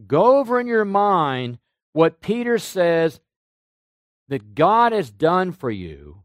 Go 0.06 0.36
over 0.36 0.60
in 0.60 0.66
your 0.66 0.84
mind 0.84 1.58
what 1.94 2.20
Peter 2.20 2.58
says 2.58 3.18
that 4.28 4.54
God 4.54 4.92
has 4.92 5.10
done 5.10 5.52
for 5.52 5.70
you. 5.70 6.22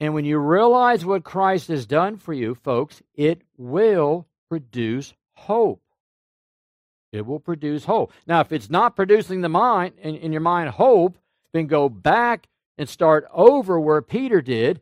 And 0.00 0.14
when 0.14 0.24
you 0.24 0.38
realize 0.38 1.04
what 1.04 1.22
Christ 1.22 1.68
has 1.68 1.86
done 1.86 2.16
for 2.16 2.32
you, 2.32 2.56
folks, 2.56 3.00
it 3.14 3.42
will 3.56 4.26
produce 4.50 5.14
hope. 5.34 5.83
It 7.14 7.26
will 7.26 7.40
produce 7.40 7.84
hope. 7.84 8.12
Now, 8.26 8.40
if 8.40 8.52
it's 8.52 8.70
not 8.70 8.96
producing 8.96 9.40
the 9.40 9.48
mind 9.48 9.94
in, 10.02 10.16
in 10.16 10.32
your 10.32 10.40
mind 10.40 10.70
hope, 10.70 11.16
then 11.52 11.66
go 11.66 11.88
back 11.88 12.48
and 12.76 12.88
start 12.88 13.26
over 13.32 13.78
where 13.78 14.02
Peter 14.02 14.42
did. 14.42 14.80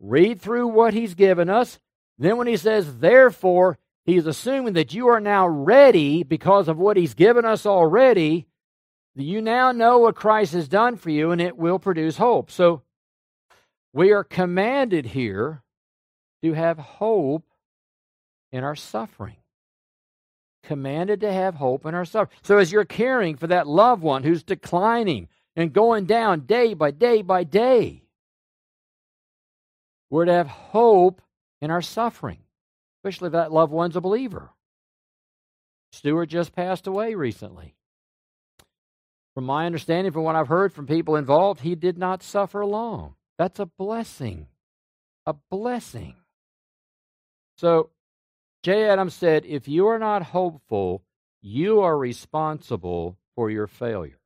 Read 0.00 0.40
through 0.40 0.68
what 0.68 0.94
he's 0.94 1.14
given 1.14 1.50
us. 1.50 1.78
Then, 2.18 2.36
when 2.36 2.46
he 2.46 2.56
says, 2.56 2.98
therefore, 2.98 3.78
he's 4.04 4.26
assuming 4.26 4.74
that 4.74 4.94
you 4.94 5.08
are 5.08 5.20
now 5.20 5.46
ready 5.46 6.22
because 6.22 6.68
of 6.68 6.78
what 6.78 6.96
he's 6.96 7.14
given 7.14 7.44
us 7.44 7.66
already. 7.66 8.46
You 9.14 9.40
now 9.40 9.72
know 9.72 9.98
what 9.98 10.16
Christ 10.16 10.54
has 10.54 10.68
done 10.68 10.96
for 10.96 11.10
you, 11.10 11.30
and 11.30 11.40
it 11.40 11.56
will 11.56 11.78
produce 11.78 12.16
hope. 12.16 12.50
So, 12.50 12.82
we 13.92 14.12
are 14.12 14.24
commanded 14.24 15.06
here 15.06 15.62
to 16.42 16.52
have 16.52 16.78
hope 16.78 17.44
in 18.50 18.64
our 18.64 18.74
suffering 18.74 19.36
commanded 20.64 21.20
to 21.20 21.32
have 21.32 21.54
hope 21.54 21.86
in 21.86 21.94
our 21.94 22.04
suffering. 22.04 22.38
So 22.42 22.58
as 22.58 22.72
you're 22.72 22.84
caring 22.84 23.36
for 23.36 23.46
that 23.46 23.66
loved 23.66 24.02
one 24.02 24.22
who's 24.22 24.42
declining 24.42 25.28
and 25.54 25.72
going 25.72 26.06
down 26.06 26.40
day 26.40 26.74
by 26.74 26.90
day 26.90 27.22
by 27.22 27.44
day, 27.44 28.02
we're 30.10 30.24
to 30.24 30.32
have 30.32 30.48
hope 30.48 31.22
in 31.60 31.70
our 31.70 31.82
suffering, 31.82 32.38
especially 32.98 33.28
if 33.28 33.32
that 33.32 33.52
loved 33.52 33.72
one's 33.72 33.96
a 33.96 34.00
believer. 34.00 34.50
Stuart 35.92 36.26
just 36.26 36.54
passed 36.54 36.86
away 36.86 37.14
recently. 37.14 37.74
From 39.34 39.44
my 39.44 39.66
understanding, 39.66 40.12
from 40.12 40.22
what 40.22 40.36
I've 40.36 40.48
heard 40.48 40.72
from 40.72 40.86
people 40.86 41.16
involved, 41.16 41.60
he 41.60 41.74
did 41.74 41.98
not 41.98 42.22
suffer 42.22 42.64
long. 42.64 43.14
That's 43.38 43.58
a 43.58 43.66
blessing. 43.66 44.46
A 45.26 45.34
blessing. 45.50 46.14
So 47.56 47.90
Jay 48.64 48.88
Adams 48.88 49.12
said, 49.12 49.44
If 49.44 49.68
you 49.68 49.86
are 49.88 49.98
not 49.98 50.22
hopeful, 50.22 51.02
you 51.42 51.82
are 51.82 51.98
responsible 51.98 53.18
for 53.36 53.50
your 53.50 53.66
failure. 53.66 54.18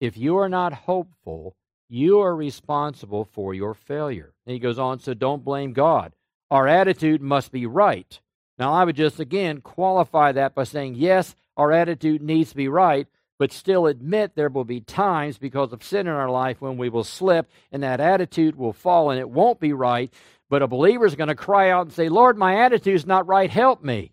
If 0.00 0.16
you 0.16 0.38
are 0.38 0.48
not 0.48 0.72
hopeful, 0.72 1.54
you 1.90 2.20
are 2.20 2.34
responsible 2.34 3.26
for 3.26 3.52
your 3.52 3.74
failure. 3.74 4.32
And 4.46 4.54
he 4.54 4.58
goes 4.58 4.78
on, 4.78 4.98
so 4.98 5.12
don't 5.12 5.44
blame 5.44 5.74
God. 5.74 6.14
Our 6.50 6.66
attitude 6.66 7.20
must 7.20 7.52
be 7.52 7.66
right. 7.66 8.18
Now, 8.58 8.72
I 8.72 8.84
would 8.84 8.96
just 8.96 9.20
again 9.20 9.60
qualify 9.60 10.32
that 10.32 10.54
by 10.54 10.64
saying, 10.64 10.94
yes, 10.94 11.34
our 11.54 11.70
attitude 11.70 12.22
needs 12.22 12.50
to 12.50 12.56
be 12.56 12.68
right, 12.68 13.06
but 13.38 13.52
still 13.52 13.86
admit 13.86 14.36
there 14.36 14.48
will 14.48 14.64
be 14.64 14.80
times 14.80 15.36
because 15.36 15.74
of 15.74 15.84
sin 15.84 16.06
in 16.06 16.14
our 16.14 16.30
life 16.30 16.62
when 16.62 16.78
we 16.78 16.88
will 16.88 17.04
slip 17.04 17.50
and 17.70 17.82
that 17.82 18.00
attitude 18.00 18.56
will 18.56 18.72
fall 18.72 19.10
and 19.10 19.20
it 19.20 19.28
won't 19.28 19.60
be 19.60 19.74
right. 19.74 20.10
But 20.52 20.60
a 20.60 20.68
believer 20.68 21.06
is 21.06 21.14
going 21.14 21.28
to 21.28 21.34
cry 21.34 21.70
out 21.70 21.86
and 21.86 21.92
say, 21.92 22.10
Lord, 22.10 22.36
my 22.36 22.62
attitude 22.62 22.94
is 22.94 23.06
not 23.06 23.26
right. 23.26 23.50
Help 23.50 23.82
me. 23.82 24.12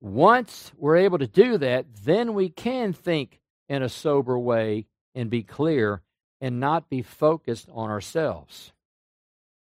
once 0.00 0.70
we're 0.78 0.96
able 0.96 1.18
to 1.18 1.26
do 1.26 1.58
that, 1.58 1.84
then 2.04 2.32
we 2.32 2.48
can 2.48 2.92
think 2.92 3.40
in 3.68 3.82
a 3.82 3.88
sober 3.88 4.38
way 4.38 4.86
and 5.16 5.28
be 5.28 5.42
clear 5.42 6.00
and 6.40 6.60
not 6.60 6.88
be 6.88 7.02
focused 7.02 7.68
on 7.72 7.90
ourselves. 7.90 8.72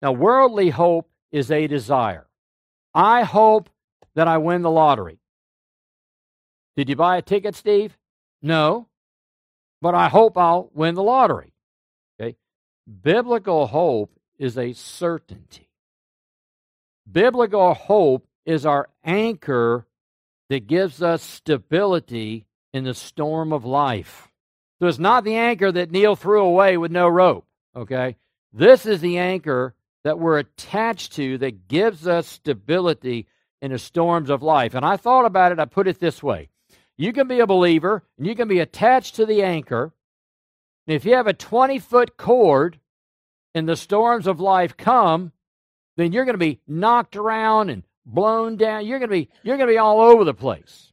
Now, 0.02 0.12
worldly 0.12 0.68
hope 0.68 1.08
is 1.32 1.50
a 1.50 1.66
desire. 1.66 2.26
I 2.94 3.22
hope 3.22 3.70
that 4.14 4.28
I 4.28 4.36
win 4.36 4.60
the 4.60 4.70
lottery. 4.70 5.18
Did 6.76 6.90
you 6.90 6.96
buy 6.96 7.16
a 7.16 7.22
ticket, 7.22 7.54
Steve? 7.54 7.96
No. 8.42 8.86
But 9.80 9.94
I 9.94 10.08
hope 10.08 10.36
I'll 10.36 10.70
win 10.74 10.94
the 10.94 11.02
lottery. 11.02 11.54
Biblical 13.02 13.66
hope 13.66 14.18
is 14.38 14.56
a 14.56 14.72
certainty. 14.72 15.68
Biblical 17.10 17.74
hope 17.74 18.26
is 18.46 18.64
our 18.64 18.88
anchor 19.04 19.86
that 20.48 20.66
gives 20.66 21.02
us 21.02 21.22
stability 21.22 22.46
in 22.72 22.84
the 22.84 22.94
storm 22.94 23.52
of 23.52 23.64
life. 23.64 24.28
So 24.78 24.86
it's 24.86 24.98
not 24.98 25.24
the 25.24 25.36
anchor 25.36 25.70
that 25.70 25.90
Neil 25.90 26.16
threw 26.16 26.42
away 26.42 26.76
with 26.76 26.90
no 26.90 27.08
rope, 27.08 27.46
okay? 27.76 28.16
This 28.52 28.86
is 28.86 29.00
the 29.00 29.18
anchor 29.18 29.74
that 30.04 30.18
we're 30.18 30.38
attached 30.38 31.14
to 31.14 31.36
that 31.38 31.68
gives 31.68 32.06
us 32.06 32.26
stability 32.26 33.26
in 33.60 33.72
the 33.72 33.78
storms 33.78 34.30
of 34.30 34.42
life. 34.42 34.74
And 34.74 34.84
I 34.84 34.96
thought 34.96 35.26
about 35.26 35.52
it, 35.52 35.58
I 35.58 35.64
put 35.64 35.88
it 35.88 35.98
this 35.98 36.22
way 36.22 36.48
you 36.96 37.12
can 37.12 37.28
be 37.28 37.40
a 37.40 37.46
believer 37.46 38.02
and 38.16 38.26
you 38.26 38.34
can 38.34 38.48
be 38.48 38.58
attached 38.58 39.16
to 39.16 39.26
the 39.26 39.42
anchor. 39.42 39.92
And 40.88 40.96
if 40.96 41.04
you 41.04 41.14
have 41.14 41.26
a 41.26 41.34
20 41.34 41.78
foot 41.80 42.16
cord 42.16 42.80
and 43.54 43.68
the 43.68 43.76
storms 43.76 44.26
of 44.26 44.40
life 44.40 44.74
come, 44.74 45.32
then 45.98 46.12
you're 46.12 46.24
going 46.24 46.34
to 46.34 46.38
be 46.38 46.60
knocked 46.66 47.14
around 47.14 47.68
and 47.68 47.82
blown 48.06 48.56
down. 48.56 48.86
You're 48.86 48.98
going 48.98 49.10
to 49.10 49.14
be 49.14 49.28
you're 49.42 49.58
going 49.58 49.68
to 49.68 49.74
be 49.74 49.78
all 49.78 50.00
over 50.00 50.24
the 50.24 50.32
place. 50.32 50.90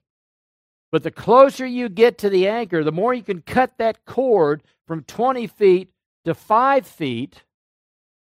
But 0.92 1.04
the 1.04 1.12
closer 1.12 1.66
you 1.66 1.88
get 1.88 2.20
to 2.20 2.30
the 2.30 2.50
anchor, 2.50 2.84
the 2.84 2.92
more 2.92 3.14
you 3.14 3.24
can 3.24 3.42
cut 3.42 3.78
that 3.78 4.04
cord 4.06 4.64
from 4.86 5.04
20 5.04 5.48
feet 5.48 5.92
to 6.26 6.36
5 6.36 6.86
feet. 6.86 7.44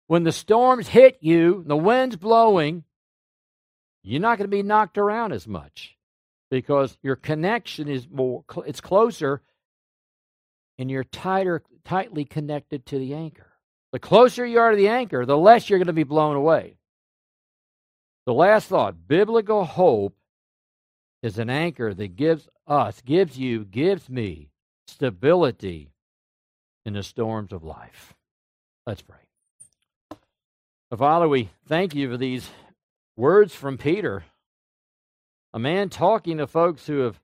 When 0.07 0.23
the 0.23 0.33
storms 0.33 0.89
hit 0.89 1.19
you, 1.21 1.63
the 1.65 1.77
wind's 1.77 2.17
blowing, 2.17 2.83
you're 4.03 4.19
not 4.19 4.37
going 4.37 4.49
to 4.49 4.55
be 4.55 4.61
knocked 4.61 4.97
around 4.97 5.31
as 5.31 5.47
much 5.47 5.95
because 6.49 6.97
your 7.01 7.15
connection 7.15 7.87
is 7.87 8.09
more 8.09 8.43
it's 8.67 8.81
closer 8.81 9.41
and 10.77 10.89
you're 10.89 11.03
tighter 11.03 11.61
tightly 11.83 12.25
connected 12.25 12.85
to 12.87 12.99
the 12.99 13.13
anchor. 13.13 13.47
The 13.91 13.99
closer 13.99 14.45
you 14.45 14.59
are 14.59 14.71
to 14.71 14.77
the 14.77 14.87
anchor, 14.87 15.25
the 15.25 15.37
less 15.37 15.69
you're 15.69 15.79
going 15.79 15.87
to 15.87 15.93
be 15.93 16.03
blown 16.03 16.35
away. 16.35 16.77
The 18.25 18.33
last 18.33 18.67
thought 18.67 19.07
biblical 19.07 19.65
hope 19.65 20.15
is 21.23 21.37
an 21.37 21.49
anchor 21.49 21.93
that 21.93 22.15
gives 22.15 22.47
us, 22.67 23.01
gives 23.01 23.37
you, 23.37 23.65
gives 23.65 24.09
me 24.09 24.49
stability 24.87 25.91
in 26.85 26.93
the 26.93 27.03
storms 27.03 27.51
of 27.51 27.63
life. 27.63 28.13
Let's 28.85 29.01
pray. 29.01 29.17
Father, 30.95 31.27
we 31.27 31.49
thank 31.67 31.95
you 31.95 32.09
for 32.09 32.17
these 32.17 32.49
words 33.15 33.55
from 33.55 33.77
Peter, 33.77 34.23
a 35.53 35.59
man 35.59 35.89
talking 35.89 36.37
to 36.37 36.47
folks 36.47 36.85
who 36.85 36.99
have, 36.99 37.19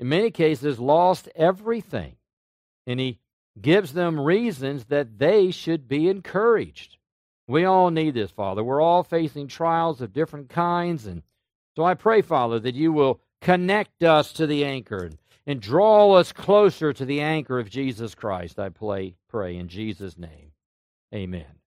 in 0.00 0.08
many 0.08 0.30
cases, 0.30 0.78
lost 0.78 1.28
everything. 1.36 2.16
And 2.88 2.98
he 2.98 3.20
gives 3.60 3.92
them 3.92 4.18
reasons 4.18 4.86
that 4.86 5.18
they 5.18 5.50
should 5.52 5.86
be 5.86 6.08
encouraged. 6.08 6.96
We 7.46 7.64
all 7.64 7.90
need 7.90 8.14
this, 8.14 8.30
Father. 8.30 8.64
We're 8.64 8.80
all 8.80 9.02
facing 9.02 9.46
trials 9.46 10.00
of 10.00 10.12
different 10.12 10.48
kinds. 10.48 11.06
And 11.06 11.22
so 11.76 11.84
I 11.84 11.94
pray, 11.94 12.22
Father, 12.22 12.58
that 12.58 12.74
you 12.74 12.92
will 12.92 13.20
connect 13.40 14.02
us 14.02 14.32
to 14.32 14.46
the 14.46 14.64
anchor 14.64 15.10
and 15.46 15.60
draw 15.60 16.12
us 16.12 16.32
closer 16.32 16.92
to 16.92 17.04
the 17.04 17.20
anchor 17.20 17.58
of 17.58 17.70
Jesus 17.70 18.14
Christ. 18.14 18.58
I 18.58 18.70
pray, 18.70 19.14
pray 19.28 19.56
in 19.56 19.68
Jesus' 19.68 20.18
name. 20.18 20.52
Amen. 21.14 21.57